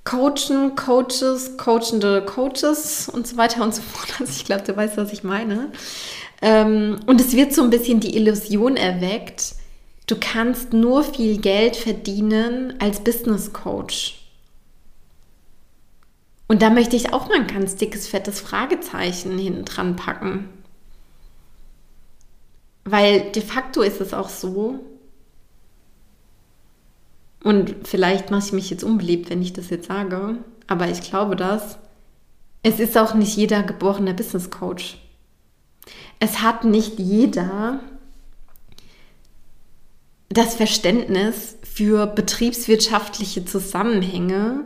Coachen, 0.05 0.75
Coaches, 0.77 1.57
coachende 1.57 2.25
Coaches 2.25 3.09
und 3.09 3.27
so 3.27 3.37
weiter 3.37 3.63
und 3.63 3.75
so 3.75 3.83
fort. 3.83 4.21
Also 4.21 4.33
ich 4.33 4.45
glaube, 4.45 4.63
du 4.63 4.77
weißt, 4.77 4.97
was 4.97 5.13
ich 5.13 5.25
meine. 5.25 5.71
Ähm, 6.43 7.01
und 7.07 7.21
es 7.21 7.35
wird 7.35 7.53
so 7.53 7.63
ein 7.63 7.71
bisschen 7.71 8.01
die 8.01 8.17
Illusion 8.17 8.77
erweckt, 8.77 9.55
du 10.07 10.17
kannst 10.19 10.73
nur 10.73 11.05
viel 11.05 11.39
Geld 11.39 11.77
verdienen 11.77 12.75
als 12.81 13.01
Business 13.01 13.53
Coach. 13.53 14.17
Und 16.49 16.63
da 16.63 16.71
möchte 16.71 16.97
ich 16.97 17.13
auch 17.13 17.29
mal 17.29 17.37
ein 17.37 17.47
ganz 17.47 17.77
dickes, 17.77 18.09
fettes 18.09 18.41
Fragezeichen 18.41 19.39
hinten 19.39 19.65
dran 19.65 19.95
packen. 19.95 20.49
Weil 22.85 23.31
de 23.31 23.43
facto 23.43 23.83
ist 23.83 24.01
es 24.01 24.13
auch 24.13 24.29
so, 24.29 24.81
und 27.43 27.75
vielleicht 27.85 28.31
mache 28.31 28.47
ich 28.47 28.53
mich 28.53 28.71
jetzt 28.71 28.85
unbeliebt, 28.85 29.31
wenn 29.31 29.43
ich 29.43 29.53
das 29.53 29.71
jetzt 29.71 29.89
sage, 29.89 30.37
aber 30.67 30.89
ich 30.89 31.03
glaube 31.03 31.37
das, 31.37 31.79
es 32.63 32.79
ist 32.79 32.97
auch 32.99 33.15
nicht 33.15 33.37
jeder 33.37 33.63
geborener 33.63 34.13
Business 34.13 34.51
Coach. 34.51 34.99
Es 36.19 36.43
hat 36.43 36.65
nicht 36.65 36.99
jeder 36.99 37.81
das 40.29 40.55
Verständnis 40.55 41.57
für 41.63 42.07
betriebswirtschaftliche 42.07 43.45
Zusammenhänge, 43.45 44.65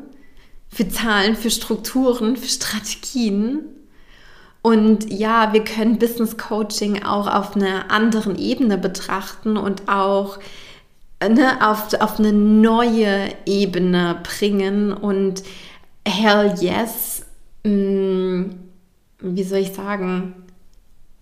für 0.68 0.88
Zahlen, 0.88 1.36
für 1.36 1.50
Strukturen, 1.50 2.36
für 2.36 2.48
Strategien 2.48 3.60
und 4.64 5.12
ja, 5.12 5.52
wir 5.52 5.62
können 5.62 5.98
Business 5.98 6.38
Coaching 6.38 7.02
auch 7.02 7.26
auf 7.26 7.54
einer 7.54 7.90
anderen 7.90 8.38
Ebene 8.38 8.78
betrachten 8.78 9.58
und 9.58 9.90
auch 9.90 10.38
ne, 11.22 11.58
auf, 11.60 11.92
auf 12.00 12.18
eine 12.18 12.32
neue 12.32 13.30
Ebene 13.46 14.20
bringen. 14.22 14.92
Und 14.92 15.42
hell 16.06 16.54
yes, 16.60 17.26
mh, 17.64 17.70
mm, 17.72 18.58
wie 19.20 19.42
soll 19.42 19.58
ich 19.58 19.72
sagen, 19.72 20.34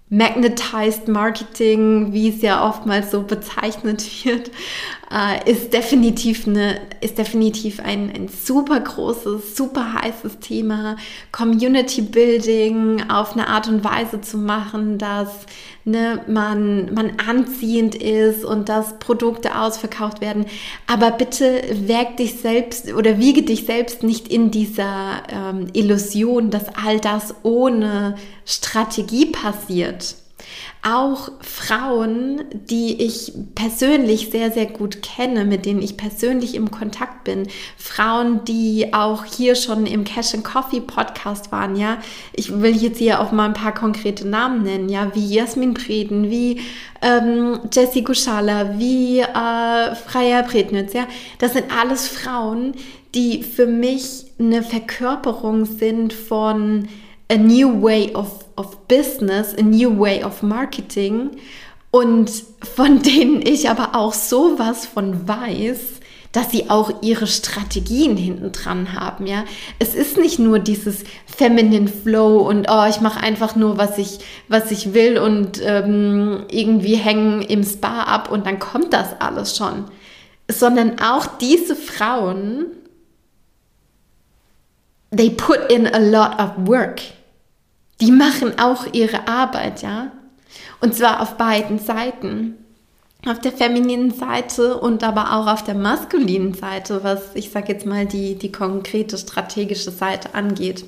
Magnetized 0.08 1.08
Marketing, 1.08 2.12
wie 2.12 2.28
es 2.28 2.42
ja 2.42 2.68
oftmals 2.68 3.10
so 3.10 3.22
bezeichnet 3.22 4.02
wird, 4.24 4.50
äh, 5.12 5.50
ist 5.50 5.72
definitiv, 5.72 6.46
eine, 6.46 6.80
ist 7.00 7.18
definitiv 7.18 7.80
ein, 7.80 8.10
ein 8.10 8.28
super 8.28 8.80
großes, 8.80 9.56
super 9.56 9.94
heißes 9.94 10.38
Thema. 10.40 10.96
Community 11.32 12.00
Building 12.00 13.10
auf 13.10 13.34
eine 13.34 13.48
Art 13.48 13.68
und 13.68 13.84
Weise 13.84 14.22
zu 14.22 14.38
machen, 14.38 14.96
dass 14.96 15.28
ne, 15.84 16.24
man, 16.26 16.94
man 16.94 17.12
anziehend 17.26 17.94
ist 17.94 18.44
und 18.44 18.70
dass 18.70 18.98
Produkte 19.00 19.58
ausverkauft 19.58 20.22
werden. 20.22 20.46
Aber 20.86 21.10
bitte 21.10 21.62
werk 21.86 22.16
dich 22.16 22.40
selbst 22.40 22.92
oder 22.94 23.18
wiege 23.18 23.42
dich 23.42 23.66
selbst 23.66 24.02
nicht 24.02 24.28
in 24.28 24.50
dieser 24.50 25.24
ähm, 25.28 25.66
Illusion, 25.74 26.50
dass 26.50 26.74
all 26.74 27.00
das 27.00 27.34
ohne 27.42 28.14
Strategie 28.46 29.26
passiert 29.26 30.21
auch 30.82 31.30
Frauen, 31.40 32.42
die 32.52 33.00
ich 33.00 33.32
persönlich 33.54 34.30
sehr, 34.32 34.50
sehr 34.50 34.66
gut 34.66 35.00
kenne, 35.00 35.44
mit 35.44 35.64
denen 35.64 35.80
ich 35.80 35.96
persönlich 35.96 36.56
im 36.56 36.72
Kontakt 36.72 37.22
bin. 37.22 37.46
Frauen, 37.76 38.44
die 38.44 38.92
auch 38.92 39.24
hier 39.24 39.54
schon 39.54 39.86
im 39.86 40.02
Cash 40.02 40.34
and 40.34 40.44
Coffee 40.44 40.80
Podcast 40.80 41.52
waren, 41.52 41.76
ja. 41.76 41.98
Ich 42.32 42.60
will 42.60 42.76
jetzt 42.76 42.98
hier 42.98 43.20
auch 43.20 43.30
mal 43.30 43.46
ein 43.46 43.54
paar 43.54 43.72
konkrete 43.74 44.26
Namen 44.26 44.64
nennen, 44.64 44.88
ja, 44.88 45.14
wie 45.14 45.32
Jasmin 45.32 45.74
Preden, 45.74 46.30
wie 46.30 46.60
ähm, 47.00 47.60
Jessie 47.72 48.02
Guschala, 48.02 48.76
wie 48.78 49.20
äh, 49.20 49.94
Freya 49.94 50.42
Prednitz, 50.42 50.94
ja. 50.94 51.06
Das 51.38 51.52
sind 51.52 51.66
alles 51.76 52.08
Frauen, 52.08 52.72
die 53.14 53.44
für 53.44 53.66
mich 53.66 54.24
eine 54.40 54.64
Verkörperung 54.64 55.64
sind 55.64 56.12
von 56.12 56.88
a 57.30 57.36
new 57.36 57.82
way 57.82 58.12
of 58.14 58.42
of 58.56 58.86
Business, 58.88 59.54
a 59.54 59.62
new 59.62 59.98
way 59.98 60.22
of 60.22 60.42
Marketing 60.42 61.30
und 61.90 62.30
von 62.74 63.02
denen 63.02 63.42
ich 63.42 63.68
aber 63.68 63.94
auch 63.94 64.12
sowas 64.12 64.86
von 64.86 65.28
weiß, 65.28 66.00
dass 66.32 66.50
sie 66.50 66.70
auch 66.70 67.02
ihre 67.02 67.26
Strategien 67.26 68.16
hinten 68.16 68.52
dran 68.52 68.94
haben, 68.94 69.26
ja. 69.26 69.44
Es 69.78 69.94
ist 69.94 70.16
nicht 70.16 70.38
nur 70.38 70.58
dieses 70.58 71.04
Feminine 71.26 71.88
Flow 71.88 72.38
und 72.38 72.68
oh, 72.70 72.86
ich 72.88 73.02
mache 73.02 73.22
einfach 73.22 73.54
nur, 73.54 73.76
was 73.76 73.98
ich, 73.98 74.20
was 74.48 74.70
ich 74.70 74.94
will 74.94 75.18
und 75.18 75.60
ähm, 75.62 76.44
irgendwie 76.50 76.96
hängen 76.96 77.42
im 77.42 77.62
Spa 77.62 78.04
ab 78.04 78.30
und 78.32 78.46
dann 78.46 78.58
kommt 78.58 78.94
das 78.94 79.20
alles 79.20 79.56
schon. 79.58 79.84
Sondern 80.50 80.98
auch 81.00 81.26
diese 81.38 81.76
Frauen, 81.76 82.64
they 85.12 85.30
put 85.30 85.70
in 85.70 85.86
a 85.86 85.98
lot 85.98 86.38
of 86.40 86.68
work 86.68 87.00
die 88.02 88.10
machen 88.10 88.58
auch 88.58 88.92
ihre 88.92 89.28
Arbeit, 89.28 89.82
ja. 89.82 90.10
Und 90.80 90.94
zwar 90.94 91.20
auf 91.20 91.36
beiden 91.36 91.78
Seiten. 91.78 92.56
Auf 93.24 93.38
der 93.38 93.52
femininen 93.52 94.10
Seite 94.10 94.78
und 94.78 95.04
aber 95.04 95.36
auch 95.36 95.46
auf 95.46 95.62
der 95.62 95.76
maskulinen 95.76 96.54
Seite, 96.54 97.04
was 97.04 97.36
ich 97.36 97.50
sage 97.50 97.72
jetzt 97.72 97.86
mal 97.86 98.04
die, 98.04 98.34
die 98.34 98.50
konkrete 98.50 99.16
strategische 99.16 99.92
Seite 99.92 100.34
angeht. 100.34 100.84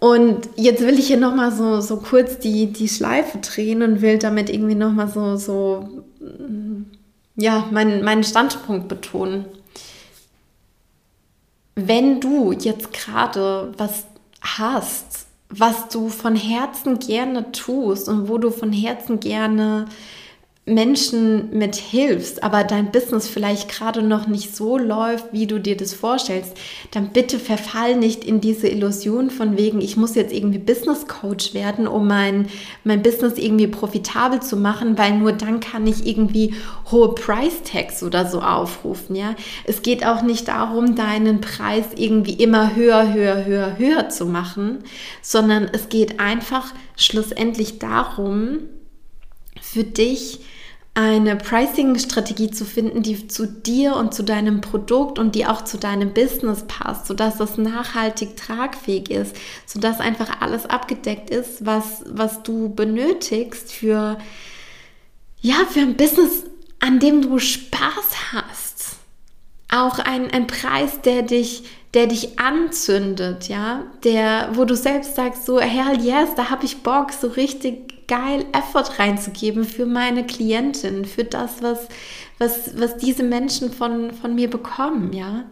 Und 0.00 0.48
jetzt 0.56 0.80
will 0.80 0.98
ich 0.98 1.08
hier 1.08 1.18
nochmal 1.18 1.52
so, 1.52 1.82
so 1.82 1.98
kurz 1.98 2.38
die, 2.38 2.72
die 2.72 2.88
Schleife 2.88 3.36
drehen 3.38 3.82
und 3.82 4.00
will 4.00 4.18
damit 4.18 4.48
irgendwie 4.48 4.76
nochmal 4.76 5.08
so, 5.08 5.36
so, 5.36 6.04
ja, 7.36 7.68
meinen, 7.70 8.02
meinen 8.02 8.24
Standpunkt 8.24 8.88
betonen. 8.88 9.44
Wenn 11.80 12.20
du 12.20 12.50
jetzt 12.50 12.92
gerade 12.92 13.72
was 13.78 14.04
hast, 14.40 15.28
was 15.48 15.88
du 15.88 16.08
von 16.08 16.34
Herzen 16.34 16.98
gerne 16.98 17.52
tust 17.52 18.08
und 18.08 18.28
wo 18.28 18.38
du 18.38 18.50
von 18.50 18.72
Herzen 18.72 19.20
gerne 19.20 19.86
Menschen 20.68 21.56
mit 21.56 21.76
hilfst, 21.76 22.42
aber 22.42 22.64
dein 22.64 22.92
Business 22.92 23.28
vielleicht 23.28 23.68
gerade 23.68 24.02
noch 24.02 24.26
nicht 24.26 24.54
so 24.54 24.78
läuft, 24.78 25.32
wie 25.32 25.46
du 25.46 25.58
dir 25.58 25.76
das 25.76 25.94
vorstellst, 25.94 26.56
dann 26.90 27.10
bitte 27.10 27.38
verfall 27.38 27.96
nicht 27.96 28.24
in 28.24 28.40
diese 28.40 28.68
Illusion 28.68 29.30
von 29.30 29.56
wegen, 29.56 29.80
ich 29.80 29.96
muss 29.96 30.14
jetzt 30.14 30.32
irgendwie 30.32 30.58
Business 30.58 31.06
Coach 31.06 31.54
werden, 31.54 31.88
um 31.88 32.06
mein, 32.06 32.48
mein 32.84 33.02
Business 33.02 33.38
irgendwie 33.38 33.66
profitabel 33.66 34.40
zu 34.40 34.56
machen, 34.56 34.98
weil 34.98 35.16
nur 35.16 35.32
dann 35.32 35.60
kann 35.60 35.86
ich 35.86 36.06
irgendwie 36.06 36.54
hohe 36.90 37.14
Price 37.14 37.62
Tags 37.64 38.02
oder 38.02 38.26
so 38.26 38.40
aufrufen, 38.40 39.16
ja. 39.16 39.34
Es 39.64 39.82
geht 39.82 40.04
auch 40.04 40.22
nicht 40.22 40.48
darum, 40.48 40.94
deinen 40.94 41.40
Preis 41.40 41.86
irgendwie 41.96 42.34
immer 42.34 42.76
höher, 42.76 43.12
höher, 43.12 43.44
höher, 43.44 43.78
höher 43.78 44.08
zu 44.10 44.26
machen, 44.26 44.78
sondern 45.22 45.68
es 45.72 45.88
geht 45.88 46.20
einfach 46.20 46.74
schlussendlich 46.96 47.78
darum, 47.78 48.58
für 49.60 49.84
dich 49.84 50.40
eine 50.98 51.36
Pricing-Strategie 51.36 52.50
zu 52.50 52.64
finden, 52.64 53.04
die 53.04 53.28
zu 53.28 53.46
dir 53.46 53.94
und 53.94 54.12
zu 54.12 54.24
deinem 54.24 54.60
Produkt 54.60 55.20
und 55.20 55.36
die 55.36 55.46
auch 55.46 55.62
zu 55.62 55.78
deinem 55.78 56.12
Business 56.12 56.64
passt, 56.66 57.06
sodass 57.06 57.36
das 57.36 57.56
nachhaltig 57.56 58.36
tragfähig 58.36 59.08
ist, 59.08 59.36
sodass 59.64 60.00
einfach 60.00 60.40
alles 60.40 60.66
abgedeckt 60.66 61.30
ist, 61.30 61.64
was, 61.64 62.02
was 62.08 62.42
du 62.42 62.74
benötigst 62.74 63.72
für, 63.72 64.18
ja, 65.40 65.54
für 65.70 65.82
ein 65.82 65.96
Business, 65.96 66.42
an 66.80 66.98
dem 66.98 67.22
du 67.22 67.38
Spaß 67.38 68.32
hast. 68.32 68.96
Auch 69.70 70.00
ein, 70.00 70.32
ein 70.32 70.48
Preis, 70.48 71.00
der 71.02 71.22
dich, 71.22 71.62
der 71.94 72.08
dich 72.08 72.40
anzündet, 72.40 73.46
ja, 73.46 73.84
der, 74.02 74.50
wo 74.54 74.64
du 74.64 74.74
selbst 74.74 75.14
sagst, 75.14 75.46
so, 75.46 75.60
hell 75.60 76.00
yes, 76.00 76.30
da 76.34 76.50
habe 76.50 76.64
ich 76.64 76.82
Bock, 76.82 77.12
so 77.12 77.28
richtig 77.28 77.97
geil 78.08 78.46
Effort 78.52 78.98
reinzugeben 78.98 79.64
für 79.64 79.86
meine 79.86 80.26
Klientin, 80.26 81.04
für 81.04 81.24
das, 81.24 81.62
was, 81.62 81.88
was, 82.38 82.78
was 82.78 82.96
diese 82.96 83.22
Menschen 83.22 83.70
von, 83.70 84.12
von 84.12 84.34
mir 84.34 84.50
bekommen, 84.50 85.12
ja. 85.12 85.44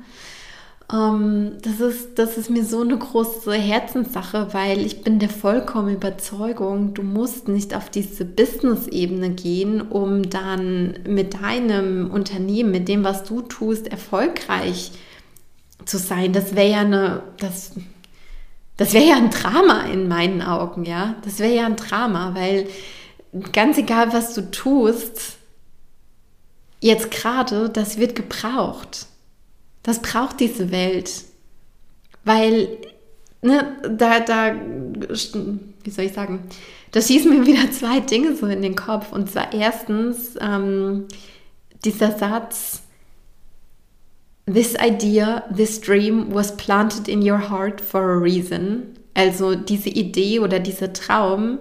Um, 0.88 0.98
ähm, 0.98 1.52
das, 1.62 1.80
ist, 1.80 2.16
das 2.16 2.38
ist 2.38 2.48
mir 2.48 2.64
so 2.64 2.80
eine 2.80 2.96
große 2.96 3.52
Herzenssache, 3.52 4.48
weil 4.52 4.86
ich 4.86 5.02
bin 5.02 5.18
der 5.18 5.28
vollkommenen 5.28 5.96
Überzeugung, 5.96 6.94
du 6.94 7.02
musst 7.02 7.48
nicht 7.48 7.74
auf 7.74 7.90
diese 7.90 8.24
Business-Ebene 8.24 9.30
gehen, 9.30 9.82
um 9.82 10.30
dann 10.30 10.94
mit 11.04 11.42
deinem 11.42 12.08
Unternehmen, 12.12 12.70
mit 12.70 12.86
dem, 12.86 13.02
was 13.02 13.24
du 13.24 13.42
tust, 13.42 13.88
erfolgreich 13.88 14.92
zu 15.84 15.98
sein. 15.98 16.32
Das 16.32 16.54
wäre 16.54 16.70
ja 16.70 16.80
eine, 16.80 17.22
das, 17.38 17.72
das 18.76 18.92
wäre 18.92 19.06
ja 19.06 19.16
ein 19.16 19.30
Drama 19.30 19.82
in 19.86 20.08
meinen 20.08 20.42
Augen, 20.42 20.84
ja. 20.84 21.16
Das 21.24 21.38
wäre 21.38 21.54
ja 21.54 21.66
ein 21.66 21.76
Drama, 21.76 22.34
weil 22.34 22.68
ganz 23.52 23.78
egal, 23.78 24.12
was 24.12 24.34
du 24.34 24.50
tust, 24.50 25.36
jetzt 26.80 27.10
gerade, 27.10 27.70
das 27.70 27.98
wird 27.98 28.14
gebraucht. 28.14 29.06
Das 29.82 30.00
braucht 30.00 30.40
diese 30.40 30.70
Welt. 30.70 31.10
Weil, 32.24 32.68
ne, 33.40 33.76
da, 33.88 34.20
da, 34.20 34.54
wie 34.54 35.90
soll 35.90 36.04
ich 36.04 36.12
sagen, 36.12 36.40
da 36.92 37.00
schießen 37.00 37.38
mir 37.38 37.46
wieder 37.46 37.70
zwei 37.70 38.00
Dinge 38.00 38.36
so 38.36 38.46
in 38.46 38.62
den 38.62 38.76
Kopf. 38.76 39.12
Und 39.12 39.30
zwar 39.30 39.52
erstens 39.52 40.36
ähm, 40.40 41.06
dieser 41.84 42.18
Satz, 42.18 42.82
This 44.46 44.76
idea, 44.76 45.44
this 45.50 45.80
dream 45.80 46.32
was 46.32 46.56
planted 46.56 47.08
in 47.08 47.20
your 47.20 47.50
heart 47.50 47.80
for 47.80 48.12
a 48.12 48.18
reason. 48.18 48.96
Also 49.14 49.54
diese 49.54 49.88
Idee 49.88 50.40
oder 50.40 50.60
dieser 50.60 50.92
Traum, 50.92 51.58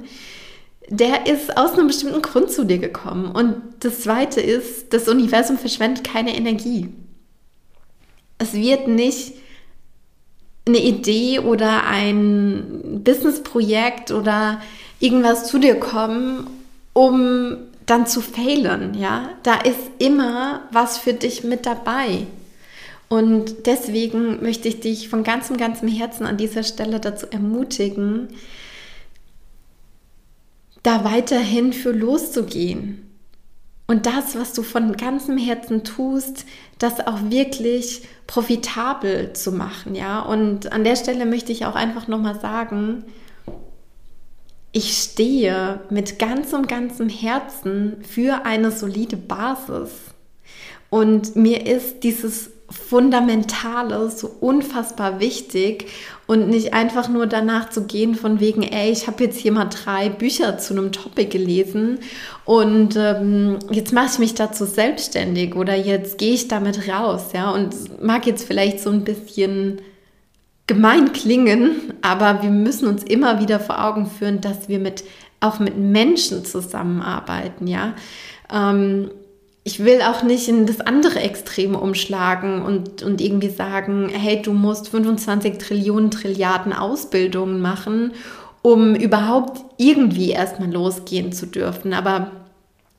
der 0.89 1.25
ist 1.25 1.57
aus 1.57 1.73
einem 1.73 1.87
bestimmten 1.87 2.21
Grund 2.21 2.51
zu 2.51 2.63
dir 2.63 2.77
gekommen. 2.77 3.31
Und 3.31 3.55
das 3.79 4.01
Zweite 4.01 4.39
ist, 4.39 4.93
das 4.93 5.07
Universum 5.07 5.57
verschwendet 5.57 6.03
keine 6.03 6.35
Energie. 6.35 6.89
Es 8.37 8.53
wird 8.53 8.87
nicht 8.87 9.33
eine 10.67 10.79
Idee 10.79 11.39
oder 11.39 11.87
ein 11.87 13.01
Businessprojekt 13.03 14.11
oder 14.11 14.61
irgendwas 14.99 15.47
zu 15.47 15.59
dir 15.59 15.79
kommen, 15.79 16.47
um 16.93 17.57
dann 17.85 18.07
zu 18.07 18.21
failen, 18.21 18.95
ja? 18.95 19.29
Da 19.43 19.55
ist 19.55 19.79
immer 19.99 20.61
was 20.71 20.97
für 20.97 21.13
dich 21.13 21.43
mit 21.43 21.65
dabei. 21.65 22.25
Und 23.09 23.67
deswegen 23.67 24.41
möchte 24.41 24.67
ich 24.67 24.79
dich 24.79 25.09
von 25.09 25.23
ganzem, 25.23 25.57
ganzem 25.57 25.87
Herzen 25.87 26.25
an 26.25 26.37
dieser 26.37 26.63
Stelle 26.63 26.99
dazu 26.99 27.27
ermutigen, 27.27 28.29
da 30.83 31.03
weiterhin 31.03 31.73
für 31.73 31.91
loszugehen. 31.91 33.01
Und 33.87 34.07
das, 34.07 34.35
was 34.35 34.53
du 34.53 34.63
von 34.63 34.97
ganzem 34.97 35.37
Herzen 35.37 35.83
tust, 35.83 36.45
das 36.79 37.05
auch 37.05 37.19
wirklich 37.29 38.01
profitabel 38.25 39.33
zu 39.33 39.51
machen, 39.51 39.93
ja. 39.93 40.21
Und 40.21 40.71
an 40.71 40.83
der 40.83 40.95
Stelle 40.95 41.25
möchte 41.25 41.51
ich 41.51 41.65
auch 41.65 41.75
einfach 41.75 42.07
nochmal 42.07 42.39
sagen, 42.39 43.03
ich 44.71 44.97
stehe 44.97 45.81
mit 45.89 46.19
ganzem, 46.19 46.67
ganzem 46.67 47.09
Herzen 47.09 48.03
für 48.03 48.45
eine 48.45 48.71
solide 48.71 49.17
Basis. 49.17 49.91
Und 50.89 51.35
mir 51.35 51.65
ist 51.65 52.03
dieses 52.03 52.51
Fundamentale 52.69 54.09
so 54.09 54.31
unfassbar 54.39 55.19
wichtig 55.19 55.87
und 56.25 56.49
nicht 56.49 56.73
einfach 56.73 57.09
nur 57.09 57.27
danach 57.27 57.69
zu 57.69 57.83
gehen 57.83 58.15
von 58.15 58.39
wegen, 58.39 58.63
ey, 58.63 58.91
ich 58.91 59.07
habe 59.07 59.23
jetzt 59.23 59.37
hier 59.37 59.51
mal 59.51 59.65
drei 59.65 60.09
Bücher 60.09 60.57
zu 60.57 60.73
einem 60.73 60.91
Topic 60.91 61.29
gelesen 61.29 61.99
und 62.43 62.95
ähm, 62.95 63.59
jetzt 63.69 63.93
mache 63.93 64.07
ich 64.13 64.19
mich 64.19 64.33
dazu 64.33 64.65
selbstständig 64.65 65.55
oder 65.55 65.75
jetzt 65.75 66.17
gehe 66.17 66.33
ich 66.33 66.47
damit 66.47 66.89
raus, 66.89 67.27
ja, 67.33 67.51
und 67.51 68.03
mag 68.03 68.25
jetzt 68.25 68.45
vielleicht 68.45 68.79
so 68.79 68.89
ein 68.89 69.03
bisschen 69.03 69.81
gemein 70.65 71.13
klingen, 71.13 71.93
aber 72.01 72.41
wir 72.41 72.49
müssen 72.49 72.87
uns 72.87 73.03
immer 73.03 73.39
wieder 73.39 73.59
vor 73.59 73.83
Augen 73.83 74.07
führen, 74.07 74.41
dass 74.41 74.67
wir 74.67 74.79
mit 74.79 75.03
auch 75.39 75.59
mit 75.59 75.77
Menschen 75.77 76.43
zusammenarbeiten, 76.45 77.67
ja. 77.67 77.93
Ähm, 78.51 79.11
ich 79.67 79.83
will 79.83 80.03
auch 80.03 80.21
nicht 80.21 80.47
in 80.47 80.67
das 80.67 80.79
andere 80.79 81.19
Extrem 81.19 81.75
umschlagen 81.75 82.61
und, 82.61 83.01
und 83.01 83.19
irgendwie 83.19 83.49
sagen, 83.49 84.09
hey, 84.09 84.39
du 84.39 84.53
musst 84.53 84.89
25 84.89 85.57
Trillionen 85.57 86.11
Trilliarden 86.11 86.71
Ausbildungen 86.71 87.59
machen, 87.61 88.13
um 88.61 88.93
überhaupt 88.93 89.65
irgendwie 89.77 90.29
erstmal 90.29 90.71
losgehen 90.71 91.31
zu 91.33 91.47
dürfen. 91.47 91.93
Aber 91.93 92.29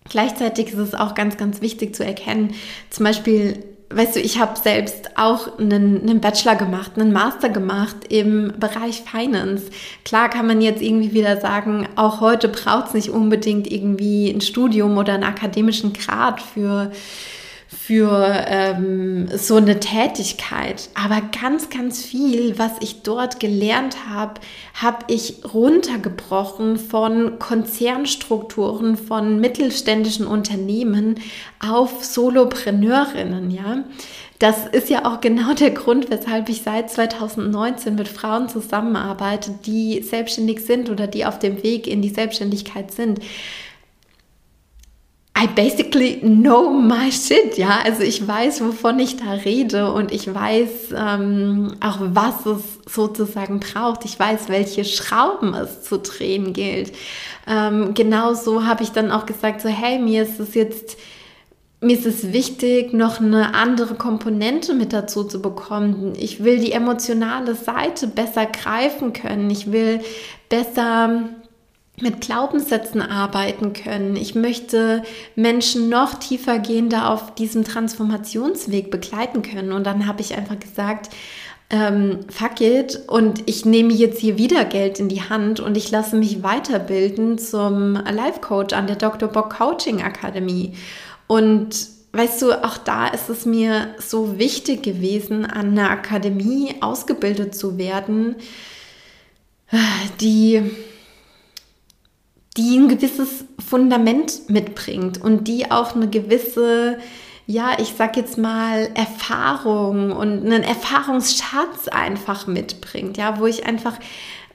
gleichzeitig 0.08 0.72
ist 0.72 0.78
es 0.78 0.94
auch 0.94 1.14
ganz, 1.14 1.36
ganz 1.36 1.60
wichtig 1.60 1.94
zu 1.94 2.04
erkennen, 2.04 2.52
zum 2.90 3.04
Beispiel 3.04 3.62
weißt 3.90 4.16
du, 4.16 4.20
ich 4.20 4.40
habe 4.40 4.58
selbst 4.58 5.16
auch 5.16 5.58
einen, 5.58 6.02
einen, 6.02 6.20
Bachelor 6.20 6.56
gemacht, 6.56 6.92
einen 6.96 7.12
Master 7.12 7.48
gemacht 7.48 7.96
im 8.08 8.52
Bereich 8.58 9.02
Finance. 9.02 9.64
Klar 10.04 10.28
kann 10.28 10.46
man 10.46 10.60
jetzt 10.60 10.82
irgendwie 10.82 11.12
wieder 11.12 11.40
sagen, 11.40 11.88
auch 11.94 12.20
heute 12.20 12.48
braucht 12.48 12.88
es 12.88 12.94
nicht 12.94 13.10
unbedingt 13.10 13.70
irgendwie 13.70 14.30
ein 14.30 14.40
Studium 14.40 14.98
oder 14.98 15.14
einen 15.14 15.24
akademischen 15.24 15.92
Grad 15.92 16.42
für 16.42 16.90
für 17.86 18.44
ähm, 18.48 19.28
so 19.36 19.54
eine 19.54 19.78
Tätigkeit. 19.78 20.88
Aber 20.94 21.22
ganz, 21.40 21.70
ganz 21.70 22.04
viel, 22.04 22.58
was 22.58 22.72
ich 22.80 23.02
dort 23.02 23.38
gelernt 23.38 24.08
habe, 24.08 24.40
habe 24.74 25.04
ich 25.06 25.44
runtergebrochen 25.54 26.78
von 26.78 27.38
Konzernstrukturen, 27.38 28.96
von 28.96 29.40
mittelständischen 29.40 30.26
Unternehmen 30.26 31.20
auf 31.60 32.04
Solopreneurinnen, 32.04 33.52
ja. 33.52 33.84
Das 34.40 34.66
ist 34.66 34.90
ja 34.90 35.06
auch 35.06 35.22
genau 35.22 35.54
der 35.54 35.70
Grund, 35.70 36.10
weshalb 36.10 36.50
ich 36.50 36.62
seit 36.62 36.90
2019 36.90 37.94
mit 37.94 38.08
Frauen 38.08 38.50
zusammenarbeite, 38.50 39.52
die 39.64 40.02
selbstständig 40.02 40.60
sind 40.60 40.90
oder 40.90 41.06
die 41.06 41.24
auf 41.24 41.38
dem 41.38 41.62
Weg 41.62 41.86
in 41.86 42.02
die 42.02 42.10
Selbstständigkeit 42.10 42.90
sind 42.90 43.20
I 45.38 45.46
basically 45.48 46.20
know 46.22 46.70
my 46.70 47.12
shit, 47.12 47.58
ja. 47.58 47.80
Also 47.84 48.02
ich 48.02 48.26
weiß, 48.26 48.62
wovon 48.62 48.98
ich 48.98 49.16
da 49.18 49.32
rede 49.32 49.92
und 49.92 50.10
ich 50.10 50.32
weiß 50.32 50.94
ähm, 50.96 51.74
auch, 51.80 51.98
was 52.00 52.46
es 52.46 52.62
sozusagen 52.86 53.60
braucht. 53.60 54.06
Ich 54.06 54.18
weiß, 54.18 54.48
welche 54.48 54.86
Schrauben 54.86 55.52
es 55.52 55.82
zu 55.82 55.98
drehen 55.98 56.54
gilt. 56.54 56.92
Ähm, 57.46 57.92
genauso 57.92 58.64
habe 58.64 58.82
ich 58.82 58.92
dann 58.92 59.10
auch 59.10 59.26
gesagt, 59.26 59.60
so 59.60 59.68
hey, 59.68 59.98
mir 59.98 60.22
ist 60.22 60.40
es 60.40 60.54
jetzt 60.54 60.96
mir 61.80 61.98
ist 61.98 62.06
es 62.06 62.32
wichtig, 62.32 62.94
noch 62.94 63.20
eine 63.20 63.54
andere 63.54 63.96
Komponente 63.96 64.72
mit 64.72 64.94
dazu 64.94 65.24
zu 65.24 65.42
bekommen. 65.42 66.14
Ich 66.18 66.42
will 66.42 66.58
die 66.58 66.72
emotionale 66.72 67.54
Seite 67.54 68.06
besser 68.06 68.46
greifen 68.46 69.12
können. 69.12 69.50
Ich 69.50 69.70
will 69.70 70.00
besser 70.48 71.28
mit 72.00 72.20
Glaubenssätzen 72.20 73.00
arbeiten 73.00 73.72
können. 73.72 74.16
Ich 74.16 74.34
möchte 74.34 75.02
Menschen 75.34 75.88
noch 75.88 76.14
tiefer 76.14 76.58
gehender 76.58 77.10
auf 77.10 77.34
diesem 77.34 77.64
Transformationsweg 77.64 78.90
begleiten 78.90 79.42
können. 79.42 79.72
Und 79.72 79.84
dann 79.84 80.06
habe 80.06 80.20
ich 80.20 80.36
einfach 80.36 80.58
gesagt, 80.58 81.10
ähm, 81.68 82.20
fuck 82.28 82.60
it 82.60 83.00
und 83.08 83.42
ich 83.46 83.64
nehme 83.64 83.92
jetzt 83.92 84.20
hier 84.20 84.38
wieder 84.38 84.64
Geld 84.64 85.00
in 85.00 85.08
die 85.08 85.22
Hand 85.22 85.58
und 85.58 85.76
ich 85.76 85.90
lasse 85.90 86.16
mich 86.16 86.42
weiterbilden 86.44 87.38
zum 87.38 87.94
Life 87.94 88.40
Coach 88.40 88.72
an 88.72 88.86
der 88.86 88.96
Dr. 88.96 89.28
Bock 89.28 89.56
Coaching 89.56 90.00
Akademie. 90.00 90.74
Und 91.26 91.88
weißt 92.12 92.42
du, 92.42 92.52
auch 92.64 92.78
da 92.78 93.08
ist 93.08 93.28
es 93.28 93.46
mir 93.46 93.94
so 93.98 94.38
wichtig 94.38 94.84
gewesen, 94.84 95.44
an 95.44 95.76
einer 95.76 95.90
Akademie 95.90 96.76
ausgebildet 96.80 97.56
zu 97.56 97.78
werden, 97.78 98.36
die, 100.20 100.62
die 102.56 102.76
ein 102.76 102.88
gewisses 102.88 103.44
Fundament 103.58 104.48
mitbringt 104.48 105.20
und 105.20 105.48
die 105.48 105.70
auch 105.70 105.94
eine 105.94 106.08
gewisse 106.08 106.98
ja, 107.48 107.78
ich 107.78 107.94
sag 107.96 108.16
jetzt 108.16 108.38
mal, 108.38 108.90
Erfahrung 108.94 110.10
und 110.10 110.44
einen 110.44 110.64
Erfahrungsschatz 110.64 111.86
einfach 111.88 112.48
mitbringt, 112.48 113.16
ja, 113.16 113.38
wo 113.38 113.46
ich 113.46 113.66
einfach 113.66 113.98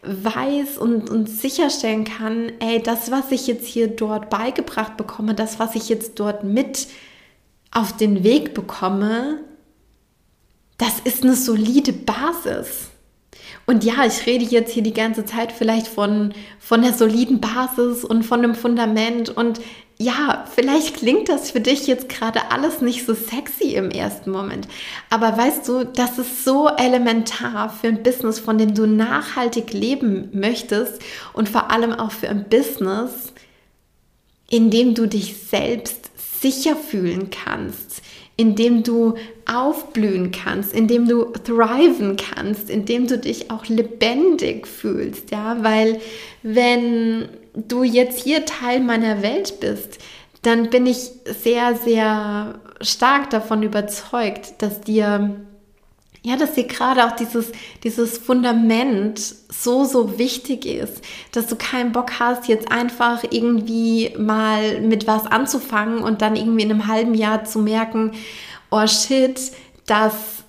weiß 0.03 0.77
und, 0.77 1.09
und 1.09 1.29
sicherstellen 1.29 2.03
kann, 2.03 2.51
ey, 2.59 2.81
das, 2.81 3.11
was 3.11 3.31
ich 3.31 3.47
jetzt 3.47 3.65
hier 3.67 3.87
dort 3.87 4.29
beigebracht 4.29 4.97
bekomme, 4.97 5.35
das, 5.35 5.59
was 5.59 5.75
ich 5.75 5.89
jetzt 5.89 6.19
dort 6.19 6.43
mit 6.43 6.87
auf 7.71 7.95
den 7.95 8.23
Weg 8.23 8.53
bekomme, 8.53 9.39
das 10.77 10.99
ist 11.03 11.23
eine 11.23 11.35
solide 11.35 11.93
Basis. 11.93 12.90
Und 13.71 13.85
ja, 13.85 14.05
ich 14.05 14.25
rede 14.25 14.43
jetzt 14.43 14.73
hier 14.73 14.83
die 14.83 14.93
ganze 14.93 15.23
Zeit 15.23 15.53
vielleicht 15.53 15.87
von, 15.87 16.33
von 16.59 16.81
der 16.81 16.91
soliden 16.91 17.39
Basis 17.39 18.03
und 18.03 18.23
von 18.23 18.39
einem 18.43 18.53
Fundament. 18.53 19.29
Und 19.29 19.61
ja, 19.97 20.45
vielleicht 20.53 20.97
klingt 20.97 21.29
das 21.29 21.51
für 21.51 21.61
dich 21.61 21.87
jetzt 21.87 22.09
gerade 22.09 22.51
alles 22.51 22.81
nicht 22.81 23.05
so 23.05 23.13
sexy 23.13 23.75
im 23.75 23.89
ersten 23.89 24.29
Moment. 24.29 24.67
Aber 25.09 25.37
weißt 25.37 25.69
du, 25.69 25.85
das 25.85 26.19
ist 26.19 26.43
so 26.43 26.67
elementar 26.67 27.69
für 27.69 27.87
ein 27.87 28.03
Business, 28.03 28.39
von 28.39 28.57
dem 28.57 28.75
du 28.75 28.85
nachhaltig 28.85 29.71
leben 29.71 30.27
möchtest 30.33 31.01
und 31.31 31.47
vor 31.47 31.71
allem 31.71 31.93
auch 31.93 32.11
für 32.11 32.27
ein 32.27 32.49
Business, 32.49 33.31
in 34.49 34.69
dem 34.69 34.95
du 34.95 35.07
dich 35.07 35.37
selbst 35.49 36.11
sicher 36.41 36.75
fühlen 36.75 37.29
kannst, 37.29 38.01
in 38.41 38.55
dem 38.55 38.81
du 38.81 39.13
aufblühen 39.45 40.31
kannst, 40.31 40.73
in 40.73 40.87
dem 40.87 41.07
du 41.07 41.25
thriven 41.25 42.17
kannst, 42.17 42.71
in 42.71 42.85
dem 42.85 43.05
du 43.05 43.19
dich 43.19 43.51
auch 43.51 43.67
lebendig 43.67 44.65
fühlst, 44.65 45.29
ja, 45.29 45.57
weil 45.61 45.99
wenn 46.41 47.29
du 47.53 47.83
jetzt 47.83 48.23
hier 48.23 48.45
Teil 48.45 48.79
meiner 48.79 49.21
Welt 49.21 49.59
bist, 49.59 49.99
dann 50.41 50.71
bin 50.71 50.87
ich 50.87 51.11
sehr, 51.25 51.75
sehr 51.75 52.59
stark 52.81 53.29
davon 53.29 53.61
überzeugt, 53.61 54.55
dass 54.57 54.81
dir, 54.81 55.35
ja, 56.23 56.35
dass 56.35 56.53
dir 56.53 56.65
gerade 56.65 57.05
auch 57.05 57.13
dieses, 57.13 57.51
dieses 57.83 58.17
Fundament 58.19 59.19
so, 59.19 59.85
so 59.85 60.19
wichtig 60.19 60.65
ist, 60.65 61.01
dass 61.31 61.47
du 61.47 61.55
keinen 61.55 61.91
Bock 61.91 62.19
hast, 62.19 62.47
jetzt 62.47 62.71
einfach 62.71 63.23
irgendwie 63.29 64.13
mal 64.17 64.81
mit 64.81 65.07
was 65.07 65.25
anzufangen 65.25 65.99
und 65.99 66.21
dann 66.21 66.35
irgendwie 66.35 66.63
in 66.63 66.71
einem 66.71 66.87
halben 66.87 67.15
Jahr 67.15 67.43
zu 67.45 67.59
merken, 67.59 68.11
oh 68.69 68.85
shit, 68.85 69.51
das 69.87 70.41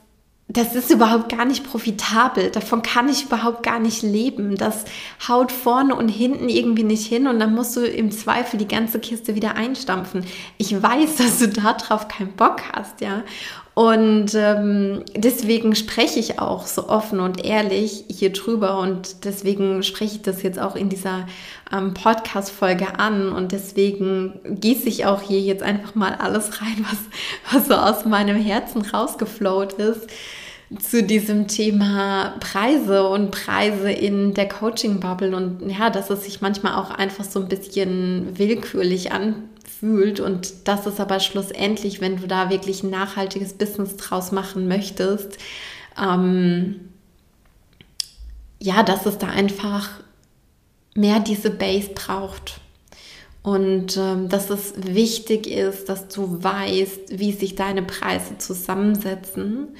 das 0.52 0.74
ist 0.74 0.90
überhaupt 0.90 1.30
gar 1.30 1.46
nicht 1.46 1.64
profitabel. 1.64 2.50
Davon 2.50 2.82
kann 2.82 3.08
ich 3.08 3.24
überhaupt 3.24 3.62
gar 3.62 3.78
nicht 3.78 4.02
leben. 4.02 4.56
Das 4.56 4.84
haut 5.26 5.50
vorne 5.50 5.94
und 5.94 6.08
hinten 6.08 6.48
irgendwie 6.48 6.82
nicht 6.82 7.06
hin 7.06 7.26
und 7.26 7.40
dann 7.40 7.54
musst 7.54 7.76
du 7.76 7.86
im 7.86 8.10
Zweifel 8.10 8.58
die 8.58 8.68
ganze 8.68 8.98
Kiste 8.98 9.34
wieder 9.34 9.54
einstampfen. 9.54 10.26
Ich 10.58 10.82
weiß, 10.82 11.16
dass 11.18 11.38
du 11.38 11.48
darauf 11.48 12.08
keinen 12.08 12.32
Bock 12.32 12.60
hast, 12.72 13.00
ja. 13.00 13.22
Und 13.74 14.34
ähm, 14.34 15.02
deswegen 15.16 15.74
spreche 15.74 16.20
ich 16.20 16.38
auch 16.38 16.66
so 16.66 16.90
offen 16.90 17.20
und 17.20 17.42
ehrlich 17.42 18.04
hier 18.08 18.30
drüber 18.30 18.78
und 18.78 19.24
deswegen 19.24 19.82
spreche 19.82 20.16
ich 20.16 20.22
das 20.22 20.42
jetzt 20.42 20.58
auch 20.58 20.76
in 20.76 20.90
dieser 20.90 21.26
ähm, 21.72 21.94
Podcast-Folge 21.94 22.98
an 22.98 23.32
und 23.32 23.52
deswegen 23.52 24.40
gieße 24.44 24.88
ich 24.88 25.06
auch 25.06 25.22
hier 25.22 25.40
jetzt 25.40 25.62
einfach 25.62 25.94
mal 25.94 26.14
alles 26.16 26.60
rein, 26.60 26.84
was, 26.90 27.54
was 27.54 27.68
so 27.68 27.74
aus 27.74 28.04
meinem 28.04 28.36
Herzen 28.36 28.82
rausgeflowt 28.82 29.72
ist 29.74 30.06
zu 30.78 31.02
diesem 31.02 31.48
Thema 31.48 32.34
Preise 32.40 33.08
und 33.08 33.30
Preise 33.30 33.90
in 33.90 34.34
der 34.34 34.48
Coaching-Bubble. 34.48 35.34
Und 35.34 35.68
ja, 35.70 35.90
dass 35.90 36.10
es 36.10 36.24
sich 36.24 36.40
manchmal 36.40 36.74
auch 36.74 36.90
einfach 36.90 37.24
so 37.24 37.40
ein 37.40 37.48
bisschen 37.48 38.38
willkürlich 38.38 39.12
anfühlt 39.82 40.20
und 40.20 40.68
dass 40.68 40.86
es 40.86 41.00
aber 41.00 41.20
schlussendlich, 41.20 42.00
wenn 42.00 42.16
du 42.16 42.26
da 42.26 42.50
wirklich 42.50 42.82
ein 42.82 42.90
nachhaltiges 42.90 43.54
Business 43.54 43.96
draus 43.96 44.32
machen 44.32 44.68
möchtest, 44.68 45.38
ähm, 46.00 46.88
ja, 48.60 48.82
dass 48.82 49.06
es 49.06 49.18
da 49.18 49.28
einfach 49.28 49.90
mehr 50.94 51.20
diese 51.20 51.50
Base 51.50 51.90
braucht. 51.94 52.60
Und 53.42 53.96
ähm, 53.96 54.28
dass 54.28 54.50
es 54.50 54.74
wichtig 54.76 55.48
ist, 55.48 55.88
dass 55.88 56.06
du 56.06 56.44
weißt, 56.44 57.18
wie 57.18 57.32
sich 57.32 57.56
deine 57.56 57.82
Preise 57.82 58.38
zusammensetzen 58.38 59.76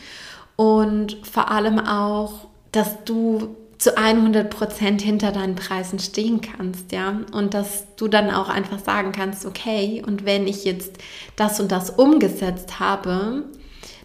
und 0.56 1.16
vor 1.24 1.48
allem 1.48 1.78
auch, 1.78 2.48
dass 2.72 3.04
du 3.04 3.54
zu 3.82 3.98
100 3.98 4.48
Prozent 4.48 5.02
hinter 5.02 5.32
deinen 5.32 5.56
Preisen 5.56 5.98
stehen 5.98 6.40
kannst, 6.40 6.92
ja, 6.92 7.20
und 7.32 7.52
dass 7.52 7.96
du 7.96 8.06
dann 8.06 8.30
auch 8.30 8.48
einfach 8.48 8.78
sagen 8.78 9.10
kannst, 9.10 9.44
okay, 9.44 10.04
und 10.06 10.24
wenn 10.24 10.46
ich 10.46 10.64
jetzt 10.64 10.98
das 11.34 11.58
und 11.58 11.72
das 11.72 11.90
umgesetzt 11.90 12.78
habe, 12.78 13.42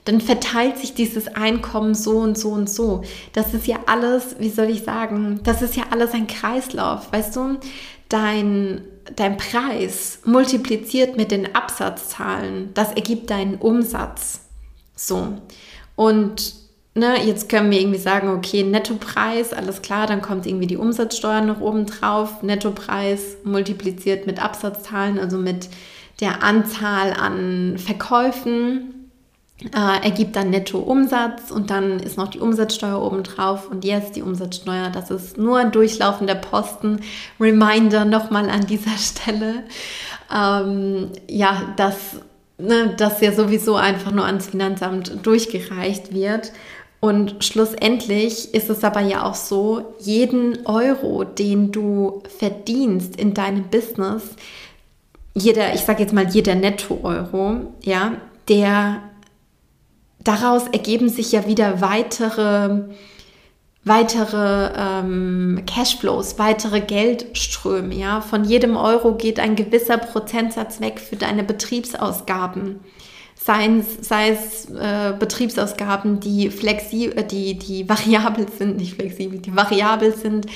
dann 0.03 0.19
verteilt 0.19 0.79
sich 0.79 0.95
dieses 0.95 1.27
Einkommen 1.27 1.93
so 1.93 2.17
und 2.17 2.39
so 2.39 2.49
und 2.49 2.67
so. 2.67 3.03
Das 3.33 3.53
ist 3.53 3.67
ja 3.67 3.77
alles, 3.85 4.37
wie 4.39 4.49
soll 4.49 4.71
ich 4.71 4.81
sagen, 4.81 5.41
das 5.43 5.61
ist 5.61 5.75
ja 5.75 5.83
alles 5.91 6.13
ein 6.13 6.25
Kreislauf, 6.25 7.11
weißt 7.13 7.35
du? 7.35 7.57
Dein, 8.09 8.81
dein 9.15 9.37
Preis 9.37 10.21
multipliziert 10.25 11.17
mit 11.17 11.29
den 11.29 11.53
Absatzzahlen, 11.53 12.71
das 12.73 12.93
ergibt 12.93 13.29
deinen 13.29 13.57
Umsatz. 13.57 14.39
So. 14.95 15.37
Und 15.95 16.56
ne, 16.97 17.23
jetzt 17.23 17.49
können 17.49 17.71
wir 17.71 17.79
irgendwie 17.79 17.99
sagen, 17.99 18.29
okay, 18.29 18.63
Nettopreis, 18.63 19.53
alles 19.53 19.81
klar, 19.81 20.07
dann 20.07 20.21
kommt 20.21 20.45
irgendwie 20.45 20.67
die 20.67 20.77
Umsatzsteuer 20.77 21.41
noch 21.41 21.61
oben 21.61 21.85
drauf. 21.85 22.41
Nettopreis 22.43 23.37
multipliziert 23.43 24.25
mit 24.25 24.43
Absatzzahlen, 24.43 25.19
also 25.19 25.37
mit 25.37 25.69
der 26.19 26.43
Anzahl 26.43 27.13
an 27.13 27.77
Verkäufen. 27.77 28.93
Äh, 29.73 30.05
ergibt 30.05 30.35
dann 30.35 30.51
Nettoumsatz 30.51 31.49
und 31.49 31.71
dann 31.71 31.99
ist 31.99 32.15
noch 32.15 32.27
die 32.27 32.39
Umsatzsteuer 32.39 33.01
oben 33.01 33.23
drauf 33.23 33.71
und 33.71 33.85
jetzt 33.85 34.15
die 34.15 34.21
Umsatzsteuer, 34.21 34.91
das 34.91 35.09
ist 35.09 35.39
nur 35.39 35.57
ein 35.57 35.71
durchlaufender 35.71 36.35
Posten. 36.35 36.99
Reminder 37.39 38.05
nochmal 38.05 38.51
an 38.51 38.67
dieser 38.67 38.95
Stelle. 38.97 39.63
Ähm, 40.31 41.09
ja, 41.27 41.73
das 41.75 41.95
ne, 42.57 42.93
das 42.97 43.21
ja 43.21 43.31
sowieso 43.31 43.75
einfach 43.75 44.11
nur 44.11 44.25
ans 44.25 44.47
Finanzamt 44.47 45.25
durchgereicht 45.25 46.13
wird. 46.13 46.51
Und 46.99 47.43
schlussendlich 47.43 48.53
ist 48.53 48.69
es 48.69 48.83
aber 48.83 49.01
ja 49.01 49.23
auch 49.23 49.35
so, 49.35 49.95
jeden 49.99 50.65
Euro, 50.65 51.23
den 51.23 51.71
du 51.71 52.23
verdienst 52.39 53.15
in 53.15 53.33
deinem 53.33 53.69
Business, 53.69 54.23
jeder, 55.33 55.75
ich 55.75 55.81
sage 55.81 56.01
jetzt 56.01 56.13
mal 56.13 56.27
jeder 56.27 56.55
Netto-Euro, 56.55 57.73
ja, 57.83 58.13
der 58.49 59.03
daraus 60.23 60.67
ergeben 60.67 61.09
sich 61.09 61.31
ja 61.31 61.45
wieder 61.45 61.81
weitere 61.81 62.85
weitere 63.87 64.71
ähm, 64.77 65.63
Cashflows, 65.65 66.37
weitere 66.37 66.81
Geldströme. 66.81 67.95
Ja? 67.95 68.21
Von 68.21 68.43
jedem 68.43 68.75
Euro 68.75 69.15
geht 69.15 69.39
ein 69.39 69.55
gewisser 69.55 69.97
Prozentsatz 69.97 70.81
weg 70.81 70.99
für 70.99 71.15
deine 71.15 71.43
Betriebsausgaben. 71.43 72.81
Sei 73.39 73.67
es, 73.67 74.07
sei 74.07 74.29
es 74.31 74.65
äh, 74.71 75.13
Betriebsausgaben, 75.17 76.19
die 76.19 76.49
flexibel, 76.49 77.17
äh, 77.17 77.23
die, 77.23 77.57
die 77.57 77.87
variabel 77.87 78.47
sind, 78.57 78.77
nicht 78.77 78.95
flexibel, 78.95 79.39
die 79.39 79.55
variabel 79.55 80.13
sind, 80.13 80.47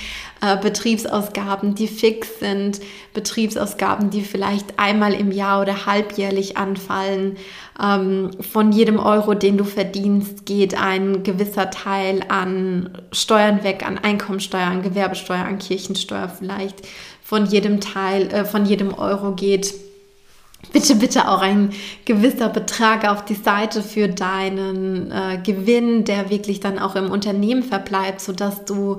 äh, 0.41 0.57
Betriebsausgaben, 0.57 1.75
die 1.75 1.87
fix 1.87 2.39
sind, 2.39 2.81
Betriebsausgaben, 3.13 4.09
die 4.09 4.21
vielleicht 4.21 4.77
einmal 4.77 5.13
im 5.13 5.31
Jahr 5.31 5.61
oder 5.61 5.85
halbjährlich 5.85 6.57
anfallen. 6.57 7.37
Ähm, 7.81 8.31
von 8.41 8.71
jedem 8.71 8.99
Euro, 8.99 9.35
den 9.35 9.57
du 9.57 9.63
verdienst, 9.63 10.45
geht 10.45 10.73
ein 10.73 11.23
gewisser 11.23 11.69
Teil 11.69 12.25
an 12.27 12.97
Steuern 13.11 13.63
weg, 13.63 13.85
an 13.85 13.99
Einkommensteuer, 13.99 14.67
an 14.67 14.81
Gewerbesteuer, 14.81 15.45
an 15.45 15.59
Kirchensteuer 15.59 16.29
vielleicht. 16.29 16.85
Von 17.23 17.45
jedem 17.45 17.79
Teil, 17.79 18.27
äh, 18.33 18.43
von 18.43 18.65
jedem 18.65 18.93
Euro 18.93 19.33
geht 19.33 19.73
bitte, 20.74 20.95
bitte 20.95 21.28
auch 21.28 21.41
ein 21.41 21.71
gewisser 22.06 22.50
Betrag 22.50 23.08
auf 23.10 23.26
die 23.26 23.36
Seite 23.36 23.82
für 23.84 24.08
deinen 24.08 25.12
äh, 25.12 25.39
Gewinn, 25.43 26.04
der 26.04 26.30
wirklich 26.30 26.60
dann 26.60 26.80
auch 26.80 26.95
im 26.95 27.12
Unternehmen 27.12 27.63
verbleibt, 27.63 28.21
sodass 28.21 28.65
du 28.65 28.97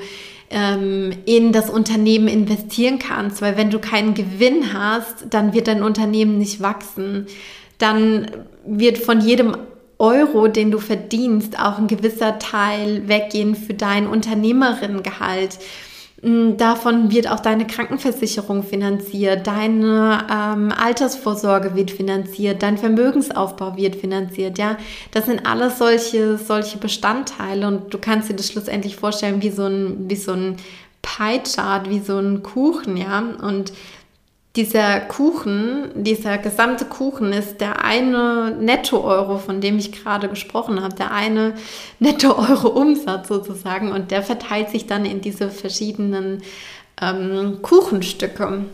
ähm, 0.50 1.12
in 1.24 1.52
das 1.52 1.70
Unternehmen 1.70 2.28
investieren 2.28 2.98
kannst. 2.98 3.42
Weil 3.42 3.56
wenn 3.56 3.70
du 3.70 3.78
keinen 3.78 4.14
Gewinn 4.14 4.72
hast, 4.72 5.26
dann 5.30 5.54
wird 5.54 5.68
dein 5.68 5.82
Unternehmen 5.82 6.38
nicht 6.38 6.60
wachsen. 6.60 7.26
Dann 7.78 8.26
wird 8.64 8.98
von 8.98 9.20
jedem 9.20 9.56
Euro, 9.98 10.48
den 10.48 10.70
du 10.70 10.78
verdienst, 10.78 11.58
auch 11.58 11.78
ein 11.78 11.86
gewisser 11.86 12.38
Teil 12.38 13.08
weggehen 13.08 13.54
für 13.54 13.74
dein 13.74 14.06
Unternehmerinnengehalt. 14.06 15.58
Mm, 16.22 16.56
davon 16.56 17.10
wird 17.10 17.28
auch 17.28 17.40
deine 17.40 17.66
Krankenversicherung 17.66 18.62
finanziert, 18.62 19.44
deine 19.48 20.24
ähm, 20.30 20.72
Altersvorsorge 20.72 21.74
wird 21.74 21.90
finanziert, 21.90 22.62
dein 22.62 22.78
Vermögensaufbau 22.78 23.76
wird 23.76 23.96
finanziert. 23.96 24.56
Ja, 24.56 24.76
das 25.10 25.26
sind 25.26 25.44
alles 25.44 25.78
solche 25.78 26.38
solche 26.38 26.78
Bestandteile 26.78 27.66
und 27.66 27.92
du 27.92 27.98
kannst 27.98 28.30
dir 28.30 28.34
das 28.34 28.48
schlussendlich 28.52 28.94
vorstellen 28.94 29.42
wie 29.42 29.50
so 29.50 29.64
ein 29.64 30.08
wie 30.08 30.16
so 30.16 30.32
ein 30.32 30.56
Pie-Chart, 31.02 31.90
wie 31.90 31.98
so 31.98 32.18
ein 32.18 32.44
Kuchen, 32.44 32.96
ja. 32.96 33.24
Und 33.42 33.72
dieser 34.56 35.00
Kuchen, 35.00 35.90
dieser 35.94 36.36
gesamte 36.36 36.84
Kuchen 36.84 37.32
ist 37.32 37.60
der 37.60 37.84
eine 37.84 38.54
Netto-Euro, 38.60 39.38
von 39.38 39.62
dem 39.62 39.78
ich 39.78 39.92
gerade 39.92 40.28
gesprochen 40.28 40.82
habe, 40.82 40.94
der 40.94 41.10
eine 41.10 41.54
Netto-Euro-Umsatz 42.00 43.28
sozusagen 43.28 43.92
und 43.92 44.10
der 44.10 44.22
verteilt 44.22 44.70
sich 44.70 44.86
dann 44.86 45.06
in 45.06 45.22
diese 45.22 45.50
verschiedenen 45.50 46.42
ähm, 47.00 47.60
Kuchenstücke. 47.62 48.66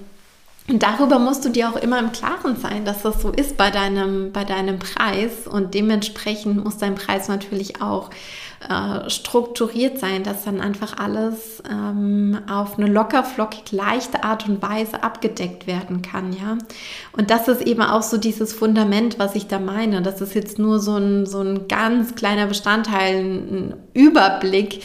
Und 0.69 0.83
darüber 0.83 1.19
musst 1.19 1.45
du 1.45 1.49
dir 1.49 1.71
auch 1.71 1.77
immer 1.77 1.99
im 1.99 2.13
Klaren 2.13 2.57
sein, 2.57 2.85
dass 2.85 3.03
das 3.03 3.23
so 3.23 3.31
ist 3.31 3.57
bei 3.57 3.71
deinem, 3.71 4.33
bei 4.33 4.45
deinem 4.45 4.79
Preis 4.79 5.47
und 5.47 5.73
dementsprechend 5.75 6.63
muss 6.63 6.77
dein 6.77 6.95
Preis 6.95 7.29
natürlich 7.29 7.81
auch 7.81 8.11
äh, 8.69 9.09
strukturiert 9.09 9.99
sein, 9.99 10.25
dass 10.25 10.45
dann 10.45 10.61
einfach 10.61 10.99
alles 10.99 11.63
ähm, 11.71 12.41
auf 12.51 12.77
eine 12.77 12.89
locker, 12.89 13.23
flockig, 13.23 13.71
leichte 13.71 14.25
Art 14.25 14.49
und 14.49 14.61
Weise 14.63 15.03
abgedeckt 15.03 15.69
werden 15.69 16.03
kann, 16.03 16.33
ja. 16.33 16.59
Und 17.17 17.31
das 17.31 17.47
ist 17.47 17.63
eben 17.63 17.83
auch 17.83 18.03
so 18.03 18.17
dieses 18.17 18.53
Fundament, 18.53 19.19
was 19.19 19.37
ich 19.37 19.47
da 19.47 19.61
meine. 19.61 20.03
Das 20.03 20.21
ist 20.21 20.35
jetzt 20.35 20.59
nur 20.59 20.81
so 20.81 20.97
ein, 20.97 21.25
so 21.27 21.41
ein 21.41 21.69
ganz 21.69 22.17
kleiner 22.17 22.47
Bestandteil, 22.47 23.17
ein 23.21 23.75
Überblick, 23.95 24.83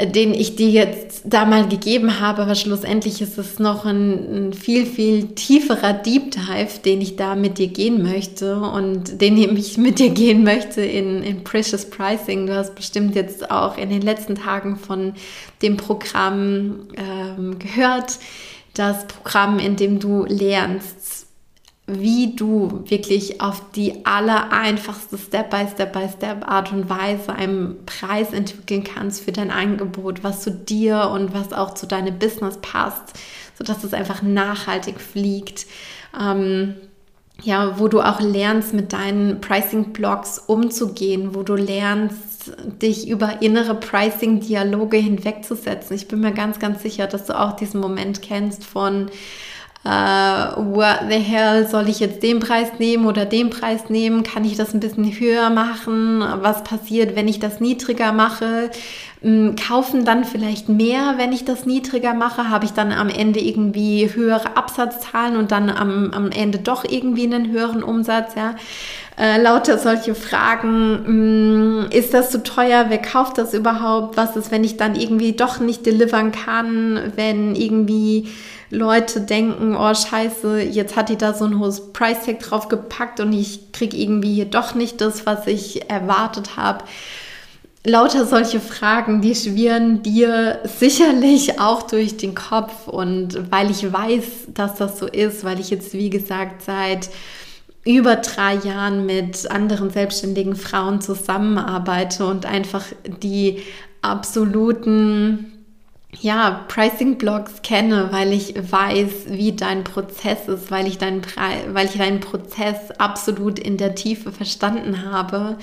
den 0.00 0.34
ich 0.34 0.56
dir 0.56 0.70
jetzt 0.70 1.22
da 1.24 1.44
mal 1.44 1.68
gegeben 1.68 2.18
habe, 2.18 2.42
aber 2.42 2.56
schlussendlich 2.56 3.22
ist 3.22 3.38
es 3.38 3.60
noch 3.60 3.84
ein, 3.84 4.48
ein, 4.48 4.52
viel, 4.52 4.86
viel 4.86 5.28
tieferer 5.28 5.92
Deep 5.92 6.32
Dive, 6.32 6.80
den 6.84 7.00
ich 7.00 7.14
da 7.14 7.36
mit 7.36 7.58
dir 7.58 7.68
gehen 7.68 8.02
möchte 8.02 8.56
und 8.56 9.20
den 9.20 9.36
ich 9.36 9.78
mit 9.78 10.00
dir 10.00 10.10
gehen 10.10 10.42
möchte 10.42 10.82
in, 10.82 11.22
in 11.22 11.44
Precious 11.44 11.88
Pricing. 11.88 12.46
Du 12.46 12.56
hast 12.56 12.74
bestimmt 12.74 13.14
jetzt 13.14 13.50
auch 13.52 13.78
in 13.78 13.88
den 13.88 14.02
letzten 14.02 14.34
Tagen 14.34 14.76
von 14.76 15.14
dem 15.62 15.76
Programm 15.76 16.88
ähm, 16.96 17.58
gehört, 17.60 18.18
das 18.74 19.06
Programm, 19.06 19.60
in 19.60 19.76
dem 19.76 20.00
du 20.00 20.24
lernst, 20.24 21.23
wie 21.86 22.34
du 22.34 22.82
wirklich 22.86 23.42
auf 23.42 23.62
die 23.72 24.06
aller 24.06 24.52
einfachste 24.52 25.18
Step-by-Step-by-Step 25.18 26.48
Art 26.48 26.72
und 26.72 26.88
Weise 26.88 27.34
einen 27.34 27.84
Preis 27.84 28.32
entwickeln 28.32 28.84
kannst 28.84 29.22
für 29.22 29.32
dein 29.32 29.50
Angebot, 29.50 30.24
was 30.24 30.40
zu 30.40 30.50
dir 30.50 31.10
und 31.12 31.34
was 31.34 31.52
auch 31.52 31.74
zu 31.74 31.86
deinem 31.86 32.18
Business 32.18 32.58
passt, 32.62 33.12
sodass 33.58 33.84
es 33.84 33.92
einfach 33.92 34.22
nachhaltig 34.22 34.98
fliegt. 34.98 35.66
Ähm, 36.18 36.76
ja, 37.42 37.78
wo 37.78 37.88
du 37.88 38.00
auch 38.00 38.20
lernst, 38.20 38.72
mit 38.72 38.92
deinen 38.92 39.40
Pricing-Blogs 39.40 40.38
umzugehen, 40.38 41.34
wo 41.34 41.42
du 41.42 41.54
lernst, 41.54 42.52
dich 42.80 43.08
über 43.08 43.42
innere 43.42 43.74
Pricing-Dialoge 43.74 44.96
hinwegzusetzen. 44.96 45.96
Ich 45.96 46.08
bin 46.08 46.20
mir 46.20 46.32
ganz, 46.32 46.58
ganz 46.58 46.82
sicher, 46.82 47.06
dass 47.06 47.26
du 47.26 47.38
auch 47.38 47.56
diesen 47.56 47.80
Moment 47.80 48.22
kennst 48.22 48.64
von, 48.64 49.10
äh, 49.84 49.88
what 50.56 51.00
the 51.10 51.18
hell, 51.18 51.68
soll 51.68 51.90
ich 51.90 52.00
jetzt 52.00 52.22
den 52.22 52.40
Preis 52.40 52.78
nehmen 52.78 53.04
oder 53.04 53.26
den 53.26 53.50
Preis 53.50 53.90
nehmen? 53.90 54.22
Kann 54.22 54.44
ich 54.44 54.56
das 54.56 54.72
ein 54.72 54.80
bisschen 54.80 55.04
höher 55.04 55.50
machen? 55.50 56.24
Was 56.40 56.64
passiert, 56.64 57.16
wenn 57.16 57.28
ich 57.28 57.38
das 57.38 57.60
niedriger 57.60 58.12
mache? 58.12 58.70
Ähm, 59.22 59.56
kaufen 59.56 60.06
dann 60.06 60.24
vielleicht 60.24 60.70
mehr, 60.70 61.14
wenn 61.18 61.32
ich 61.32 61.44
das 61.44 61.66
niedriger 61.66 62.14
mache? 62.14 62.48
Habe 62.48 62.64
ich 62.64 62.72
dann 62.72 62.92
am 62.92 63.10
Ende 63.10 63.40
irgendwie 63.40 64.08
höhere 64.10 64.56
Absatzzahlen 64.56 65.36
und 65.36 65.52
dann 65.52 65.68
am, 65.68 66.12
am 66.12 66.30
Ende 66.30 66.58
doch 66.60 66.84
irgendwie 66.84 67.24
einen 67.24 67.52
höheren 67.52 67.82
Umsatz? 67.82 68.34
Ja? 68.36 68.54
Äh, 69.18 69.40
lauter 69.40 69.76
solche 69.76 70.14
Fragen. 70.14 71.02
Mh, 71.02 71.86
mm, 71.86 71.90
ist 71.90 72.14
das 72.14 72.30
zu 72.30 72.42
teuer? 72.42 72.86
Wer 72.88 73.02
kauft 73.02 73.36
das 73.36 73.52
überhaupt? 73.52 74.16
Was 74.16 74.34
ist, 74.34 74.50
wenn 74.50 74.64
ich 74.64 74.78
dann 74.78 74.96
irgendwie 74.96 75.32
doch 75.32 75.60
nicht 75.60 75.84
delivern 75.84 76.32
kann? 76.32 77.12
Wenn 77.16 77.54
irgendwie 77.54 78.28
Leute 78.74 79.20
denken, 79.20 79.76
oh 79.76 79.94
scheiße, 79.94 80.60
jetzt 80.60 80.96
hat 80.96 81.08
die 81.08 81.16
da 81.16 81.32
so 81.32 81.44
ein 81.44 81.58
hohes 81.58 81.92
Price 81.92 82.26
Tag 82.26 82.40
drauf 82.40 82.68
gepackt 82.68 83.20
und 83.20 83.32
ich 83.32 83.72
kriege 83.72 83.96
irgendwie 83.96 84.34
hier 84.34 84.44
doch 84.46 84.74
nicht 84.74 85.00
das, 85.00 85.26
was 85.26 85.46
ich 85.46 85.88
erwartet 85.88 86.56
habe. 86.56 86.84
Lauter 87.86 88.24
solche 88.24 88.60
Fragen, 88.60 89.20
die 89.20 89.34
schwirren 89.34 90.02
dir 90.02 90.60
sicherlich 90.64 91.60
auch 91.60 91.82
durch 91.82 92.16
den 92.16 92.34
Kopf 92.34 92.88
und 92.88 93.50
weil 93.50 93.70
ich 93.70 93.92
weiß, 93.92 94.24
dass 94.48 94.76
das 94.76 94.98
so 94.98 95.06
ist, 95.06 95.44
weil 95.44 95.60
ich 95.60 95.70
jetzt, 95.70 95.92
wie 95.92 96.08
gesagt, 96.08 96.62
seit 96.62 97.10
über 97.84 98.16
drei 98.16 98.54
Jahren 98.54 99.04
mit 99.04 99.50
anderen 99.50 99.90
selbstständigen 99.90 100.56
Frauen 100.56 101.02
zusammenarbeite 101.02 102.24
und 102.26 102.46
einfach 102.46 102.84
die 103.22 103.62
absoluten 104.00 105.53
ja, 106.20 106.64
Pricing-Blogs 106.68 107.62
kenne, 107.62 108.08
weil 108.10 108.32
ich 108.32 108.54
weiß, 108.56 109.26
wie 109.28 109.52
dein 109.52 109.84
Prozess 109.84 110.48
ist, 110.48 110.70
weil 110.70 110.86
ich, 110.86 110.98
deinen 110.98 111.22
weil 111.72 111.86
ich 111.86 111.98
deinen 111.98 112.20
Prozess 112.20 112.90
absolut 112.98 113.58
in 113.58 113.76
der 113.76 113.94
Tiefe 113.94 114.32
verstanden 114.32 115.10
habe, 115.10 115.58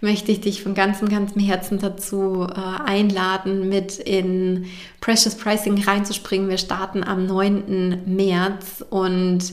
möchte 0.00 0.32
ich 0.32 0.40
dich 0.40 0.62
von 0.62 0.74
ganzem, 0.74 1.08
ganzem 1.08 1.42
Herzen 1.42 1.78
dazu 1.78 2.46
äh, 2.48 2.82
einladen, 2.84 3.68
mit 3.68 3.98
in 3.98 4.66
Precious 5.00 5.34
Pricing 5.36 5.82
reinzuspringen. 5.82 6.48
Wir 6.48 6.58
starten 6.58 7.04
am 7.04 7.26
9. 7.26 8.02
März 8.06 8.84
und 8.90 9.52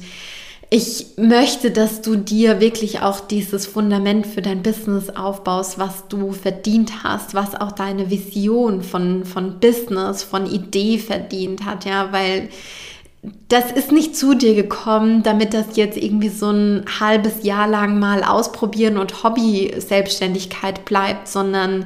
ich 0.76 1.06
möchte, 1.18 1.70
dass 1.70 2.02
du 2.02 2.16
dir 2.16 2.60
wirklich 2.60 3.02
auch 3.02 3.20
dieses 3.20 3.68
Fundament 3.68 4.26
für 4.26 4.42
dein 4.42 4.64
Business 4.64 5.12
aufbaust, 5.12 5.78
was 5.78 6.08
du 6.08 6.32
verdient 6.32 7.04
hast, 7.04 7.36
was 7.36 7.54
auch 7.54 7.74
deine 7.74 8.10
Vision 8.10 8.82
von, 8.82 9.24
von 9.24 9.60
Business, 9.60 10.24
von 10.24 10.48
Idee 10.48 10.98
verdient 10.98 11.64
hat, 11.64 11.86
ja, 11.86 12.12
weil 12.12 12.50
das 13.50 13.72
ist 13.72 13.92
nicht 13.92 14.16
zu 14.18 14.34
dir 14.34 14.56
gekommen, 14.56 15.22
damit 15.22 15.54
das 15.54 15.76
jetzt 15.76 15.96
irgendwie 15.96 16.30
so 16.30 16.50
ein 16.50 16.86
halbes 17.00 17.44
Jahr 17.44 17.68
lang 17.68 18.00
mal 18.00 18.24
ausprobieren 18.24 18.98
und 18.98 19.24
Hobby-Selbstständigkeit 19.24 20.86
bleibt, 20.86 21.28
sondern 21.28 21.86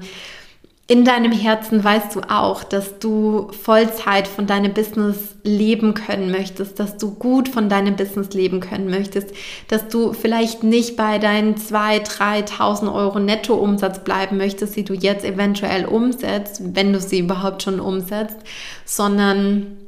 in 0.89 1.03
deinem 1.03 1.33
Herzen 1.33 1.83
weißt 1.83 2.15
du 2.15 2.21
auch, 2.29 2.63
dass 2.63 2.97
du 2.99 3.51
Vollzeit 3.51 4.25
von 4.25 4.47
deinem 4.47 4.73
Business 4.73 5.35
leben 5.43 5.93
können 5.93 6.31
möchtest, 6.31 6.79
dass 6.79 6.95
du 6.95 7.13
gut 7.13 7.49
von 7.49 7.67
deinem 7.67 7.97
Business 7.97 8.29
leben 8.33 8.61
können 8.61 8.89
möchtest, 8.89 9.31
dass 9.67 9.89
du 9.89 10.13
vielleicht 10.13 10.63
nicht 10.63 10.95
bei 10.95 11.19
deinen 11.19 11.55
2.000, 11.55 12.47
3.000 12.47 12.93
Euro 12.93 13.19
Nettoumsatz 13.19 13.99
bleiben 14.05 14.37
möchtest, 14.37 14.77
die 14.77 14.85
du 14.85 14.93
jetzt 14.93 15.25
eventuell 15.25 15.85
umsetzt, 15.85 16.61
wenn 16.73 16.93
du 16.93 17.01
sie 17.01 17.19
überhaupt 17.19 17.63
schon 17.63 17.81
umsetzt, 17.81 18.37
sondern 18.85 19.86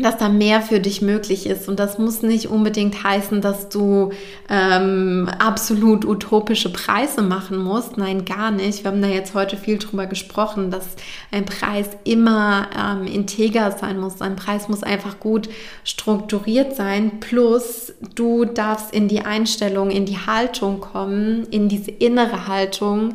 dass 0.00 0.16
da 0.16 0.28
mehr 0.28 0.62
für 0.62 0.80
dich 0.80 1.02
möglich 1.02 1.46
ist. 1.46 1.68
Und 1.68 1.78
das 1.78 1.98
muss 1.98 2.22
nicht 2.22 2.48
unbedingt 2.48 3.02
heißen, 3.02 3.40
dass 3.40 3.68
du 3.68 4.10
ähm, 4.48 5.28
absolut 5.38 6.04
utopische 6.04 6.72
Preise 6.72 7.22
machen 7.22 7.58
musst. 7.58 7.96
Nein, 7.96 8.24
gar 8.24 8.50
nicht. 8.50 8.84
Wir 8.84 8.90
haben 8.90 9.02
da 9.02 9.08
jetzt 9.08 9.34
heute 9.34 9.56
viel 9.56 9.78
drüber 9.78 10.06
gesprochen, 10.06 10.70
dass 10.70 10.86
ein 11.30 11.44
Preis 11.44 11.88
immer 12.04 12.68
ähm, 12.76 13.06
integer 13.06 13.72
sein 13.72 13.98
muss. 13.98 14.20
Ein 14.20 14.36
Preis 14.36 14.68
muss 14.68 14.82
einfach 14.82 15.20
gut 15.20 15.48
strukturiert 15.84 16.76
sein. 16.76 17.20
Plus, 17.20 17.92
du 18.14 18.44
darfst 18.44 18.92
in 18.94 19.08
die 19.08 19.22
Einstellung, 19.22 19.90
in 19.90 20.06
die 20.06 20.18
Haltung 20.18 20.80
kommen, 20.80 21.46
in 21.50 21.68
diese 21.68 21.90
innere 21.90 22.46
Haltung, 22.46 23.14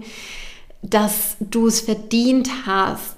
dass 0.84 1.38
du 1.40 1.68
es 1.68 1.80
verdient 1.80 2.50
hast, 2.66 3.13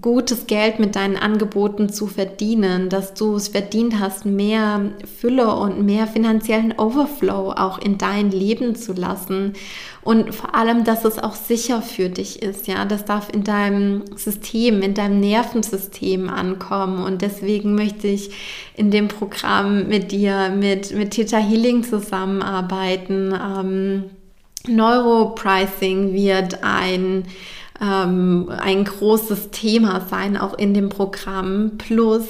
gutes 0.00 0.46
Geld 0.46 0.78
mit 0.78 0.96
deinen 0.96 1.16
Angeboten 1.16 1.88
zu 1.88 2.06
verdienen, 2.06 2.88
dass 2.88 3.14
du 3.14 3.36
es 3.36 3.48
verdient 3.48 3.98
hast, 3.98 4.26
mehr 4.26 4.92
Fülle 5.20 5.54
und 5.54 5.84
mehr 5.84 6.06
finanziellen 6.06 6.72
Overflow 6.78 7.52
auch 7.52 7.78
in 7.78 7.98
dein 7.98 8.30
Leben 8.30 8.74
zu 8.74 8.92
lassen. 8.92 9.54
Und 10.02 10.34
vor 10.34 10.54
allem, 10.54 10.84
dass 10.84 11.04
es 11.04 11.18
auch 11.18 11.34
sicher 11.34 11.82
für 11.82 12.08
dich 12.08 12.42
ist, 12.42 12.66
ja, 12.66 12.84
das 12.84 13.04
darf 13.04 13.28
in 13.32 13.44
deinem 13.44 14.04
System, 14.16 14.82
in 14.82 14.94
deinem 14.94 15.20
Nervensystem 15.20 16.30
ankommen. 16.30 17.04
Und 17.04 17.22
deswegen 17.22 17.74
möchte 17.74 18.08
ich 18.08 18.30
in 18.76 18.90
dem 18.90 19.08
Programm 19.08 19.88
mit 19.88 20.12
dir, 20.12 20.50
mit, 20.50 20.94
mit 20.94 21.12
Theta 21.12 21.38
Healing 21.38 21.82
zusammenarbeiten. 21.82 23.34
Ähm, 23.34 24.04
Neuropricing 24.66 26.12
wird 26.12 26.62
ein 26.62 27.24
ähm, 27.80 28.50
ein 28.58 28.84
großes 28.84 29.50
Thema 29.50 30.06
sein, 30.08 30.36
auch 30.36 30.54
in 30.54 30.74
dem 30.74 30.88
Programm. 30.88 31.72
Plus 31.78 32.26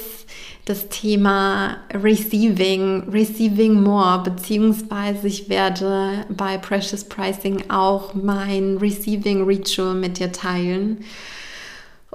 das 0.65 0.87
Thema 0.89 1.77
Receiving, 1.91 3.09
Receiving 3.09 3.81
More, 3.81 4.21
beziehungsweise 4.23 5.27
ich 5.27 5.49
werde 5.49 6.25
bei 6.29 6.59
Precious 6.59 7.03
Pricing 7.03 7.63
auch 7.69 8.13
mein 8.13 8.77
Receiving 8.77 9.43
Ritual 9.45 9.95
mit 9.95 10.19
dir 10.19 10.31
teilen. 10.31 11.03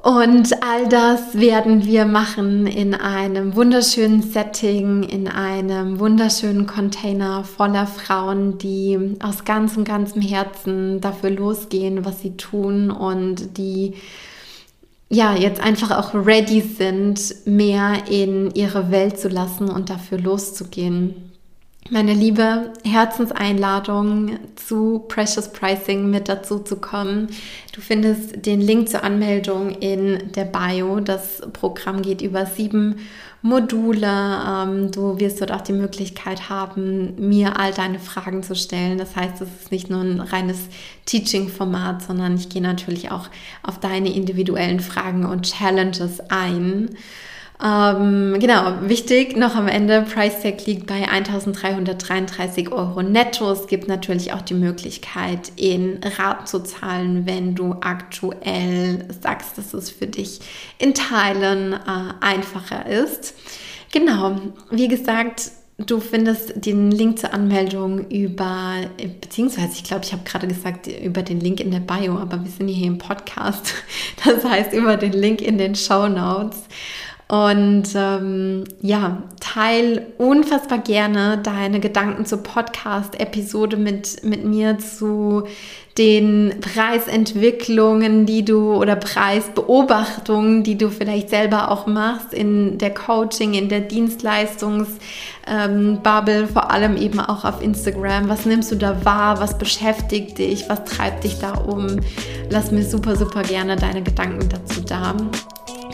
Und 0.04 0.62
all 0.62 0.86
das 0.86 1.32
werden 1.32 1.86
wir 1.86 2.04
machen 2.04 2.66
in 2.66 2.94
einem 2.94 3.56
wunderschönen 3.56 4.20
Setting, 4.20 5.02
in 5.02 5.28
einem 5.28 5.98
wunderschönen 5.98 6.66
Container 6.66 7.42
voller 7.42 7.86
Frauen, 7.86 8.58
die 8.58 9.16
aus 9.22 9.46
ganzem, 9.46 9.84
ganzem 9.84 10.20
Herzen 10.20 11.00
dafür 11.00 11.30
losgehen, 11.30 12.04
was 12.04 12.20
sie 12.20 12.36
tun 12.36 12.90
und 12.90 13.56
die 13.56 13.94
ja, 15.08 15.34
jetzt 15.34 15.62
einfach 15.62 15.90
auch 15.92 16.12
ready 16.12 16.60
sind, 16.60 17.46
mehr 17.46 18.06
in 18.10 18.50
ihre 18.50 18.90
Welt 18.90 19.18
zu 19.18 19.28
lassen 19.28 19.70
und 19.70 19.88
dafür 19.88 20.18
loszugehen. 20.18 21.23
Meine 21.90 22.14
liebe 22.14 22.72
Herzenseinladung 22.82 24.38
zu 24.56 25.00
Precious 25.00 25.52
Pricing 25.52 26.10
mit 26.10 26.30
dazu 26.30 26.60
zu 26.60 26.76
kommen. 26.76 27.28
Du 27.74 27.82
findest 27.82 28.46
den 28.46 28.62
Link 28.62 28.88
zur 28.88 29.04
Anmeldung 29.04 29.68
in 29.68 30.32
der 30.32 30.46
Bio. 30.46 31.00
Das 31.00 31.42
Programm 31.52 32.00
geht 32.00 32.22
über 32.22 32.46
sieben 32.46 33.00
Module. 33.42 34.06
Ähm, 34.06 34.92
du 34.92 35.20
wirst 35.20 35.42
dort 35.42 35.52
auch 35.52 35.60
die 35.60 35.74
Möglichkeit 35.74 36.48
haben, 36.48 37.16
mir 37.28 37.60
all 37.60 37.74
deine 37.74 37.98
Fragen 37.98 38.42
zu 38.42 38.56
stellen. 38.56 38.96
Das 38.96 39.14
heißt, 39.14 39.42
es 39.42 39.48
ist 39.60 39.70
nicht 39.70 39.90
nur 39.90 40.00
ein 40.00 40.20
reines 40.20 40.68
Teaching-Format, 41.04 42.00
sondern 42.00 42.36
ich 42.36 42.48
gehe 42.48 42.62
natürlich 42.62 43.10
auch 43.10 43.28
auf 43.62 43.78
deine 43.78 44.10
individuellen 44.10 44.80
Fragen 44.80 45.26
und 45.26 45.42
Challenges 45.42 46.20
ein. 46.30 46.96
Ähm, 47.64 48.36
genau, 48.40 48.74
wichtig 48.82 49.38
noch 49.38 49.54
am 49.56 49.68
Ende, 49.68 50.02
Price 50.02 50.42
Tag 50.42 50.66
liegt 50.66 50.86
bei 50.86 51.08
1333 51.08 52.70
Euro 52.70 53.02
netto. 53.02 53.50
Es 53.50 53.66
gibt 53.68 53.88
natürlich 53.88 54.34
auch 54.34 54.42
die 54.42 54.52
Möglichkeit, 54.52 55.50
in 55.56 55.98
Raten 56.18 56.46
zu 56.46 56.62
zahlen, 56.62 57.24
wenn 57.24 57.54
du 57.54 57.76
aktuell 57.80 59.08
sagst, 59.22 59.56
dass 59.56 59.72
es 59.72 59.88
für 59.88 60.06
dich 60.06 60.40
in 60.78 60.92
Teilen 60.92 61.72
äh, 61.72 61.78
einfacher 62.20 62.84
ist. 62.84 63.34
Genau, 63.92 64.36
wie 64.70 64.88
gesagt, 64.88 65.50
Du 65.76 65.98
findest 65.98 66.64
den 66.64 66.92
Link 66.92 67.18
zur 67.18 67.34
Anmeldung 67.34 68.08
über, 68.08 68.74
beziehungsweise 69.20 69.72
ich 69.72 69.82
glaube, 69.82 70.04
ich 70.04 70.12
habe 70.12 70.22
gerade 70.22 70.46
gesagt, 70.46 70.86
über 70.86 71.22
den 71.22 71.40
Link 71.40 71.58
in 71.58 71.72
der 71.72 71.80
Bio, 71.80 72.16
aber 72.16 72.44
wir 72.44 72.50
sind 72.50 72.68
hier 72.68 72.86
im 72.86 72.98
Podcast. 72.98 73.74
Das 74.24 74.44
heißt, 74.44 74.72
über 74.72 74.96
den 74.96 75.12
Link 75.12 75.42
in 75.42 75.58
den 75.58 75.74
Show 75.74 76.06
Notes. 76.06 76.62
Und 77.26 77.84
ähm, 77.94 78.64
ja, 78.82 79.22
teil 79.40 80.06
unfassbar 80.18 80.78
gerne 80.78 81.38
deine 81.42 81.80
Gedanken 81.80 82.26
zur 82.26 82.42
Podcast-Episode 82.42 83.78
mit, 83.78 84.22
mit 84.24 84.44
mir 84.44 84.78
zu 84.78 85.44
den 85.96 86.56
Preisentwicklungen, 86.60 88.26
die 88.26 88.44
du 88.44 88.74
oder 88.74 88.96
Preisbeobachtungen, 88.96 90.64
die 90.64 90.76
du 90.76 90.90
vielleicht 90.90 91.30
selber 91.30 91.70
auch 91.70 91.86
machst 91.86 92.34
in 92.34 92.76
der 92.78 92.92
Coaching, 92.92 93.54
in 93.54 93.70
der 93.70 93.80
Dienstleistungsbubble, 93.80 94.98
ähm, 95.46 96.48
vor 96.52 96.70
allem 96.70 96.96
eben 96.98 97.20
auch 97.20 97.44
auf 97.44 97.62
Instagram. 97.62 98.28
Was 98.28 98.44
nimmst 98.44 98.70
du 98.70 98.76
da 98.76 99.02
wahr? 99.04 99.40
Was 99.40 99.56
beschäftigt 99.56 100.36
dich? 100.38 100.68
Was 100.68 100.84
treibt 100.84 101.24
dich 101.24 101.38
da 101.38 101.52
um? 101.54 102.00
Lass 102.50 102.70
mir 102.70 102.84
super, 102.84 103.16
super 103.16 103.42
gerne 103.44 103.76
deine 103.76 104.02
Gedanken 104.02 104.48
dazu 104.50 104.82
da. 104.82 105.14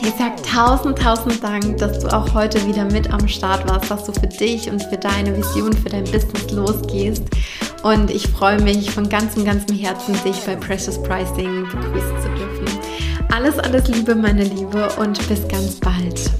Ich 0.03 0.15
sage 0.15 0.35
tausend, 0.41 0.97
tausend 0.97 1.43
Dank, 1.43 1.77
dass 1.77 1.99
du 1.99 2.07
auch 2.07 2.33
heute 2.33 2.65
wieder 2.65 2.85
mit 2.85 3.13
am 3.13 3.27
Start 3.27 3.69
warst, 3.69 3.91
dass 3.91 4.03
du 4.05 4.11
für 4.13 4.27
dich 4.27 4.67
und 4.67 4.83
für 4.83 4.97
deine 4.97 5.37
Vision, 5.37 5.73
für 5.73 5.89
dein 5.89 6.05
Business 6.05 6.49
losgehst. 6.51 7.23
Und 7.83 8.09
ich 8.09 8.27
freue 8.27 8.59
mich 8.61 8.89
von 8.89 9.07
ganzem, 9.07 9.45
ganzem 9.45 9.77
Herzen, 9.77 10.15
dich 10.23 10.39
bei 10.45 10.55
Precious 10.55 11.01
Pricing 11.03 11.65
begrüßen 11.65 12.21
zu 12.21 12.29
dürfen. 12.29 12.79
Alles, 13.31 13.59
alles 13.59 13.87
Liebe, 13.89 14.15
meine 14.15 14.43
Liebe, 14.43 14.89
und 14.97 15.27
bis 15.29 15.47
ganz 15.47 15.75
bald. 15.75 16.31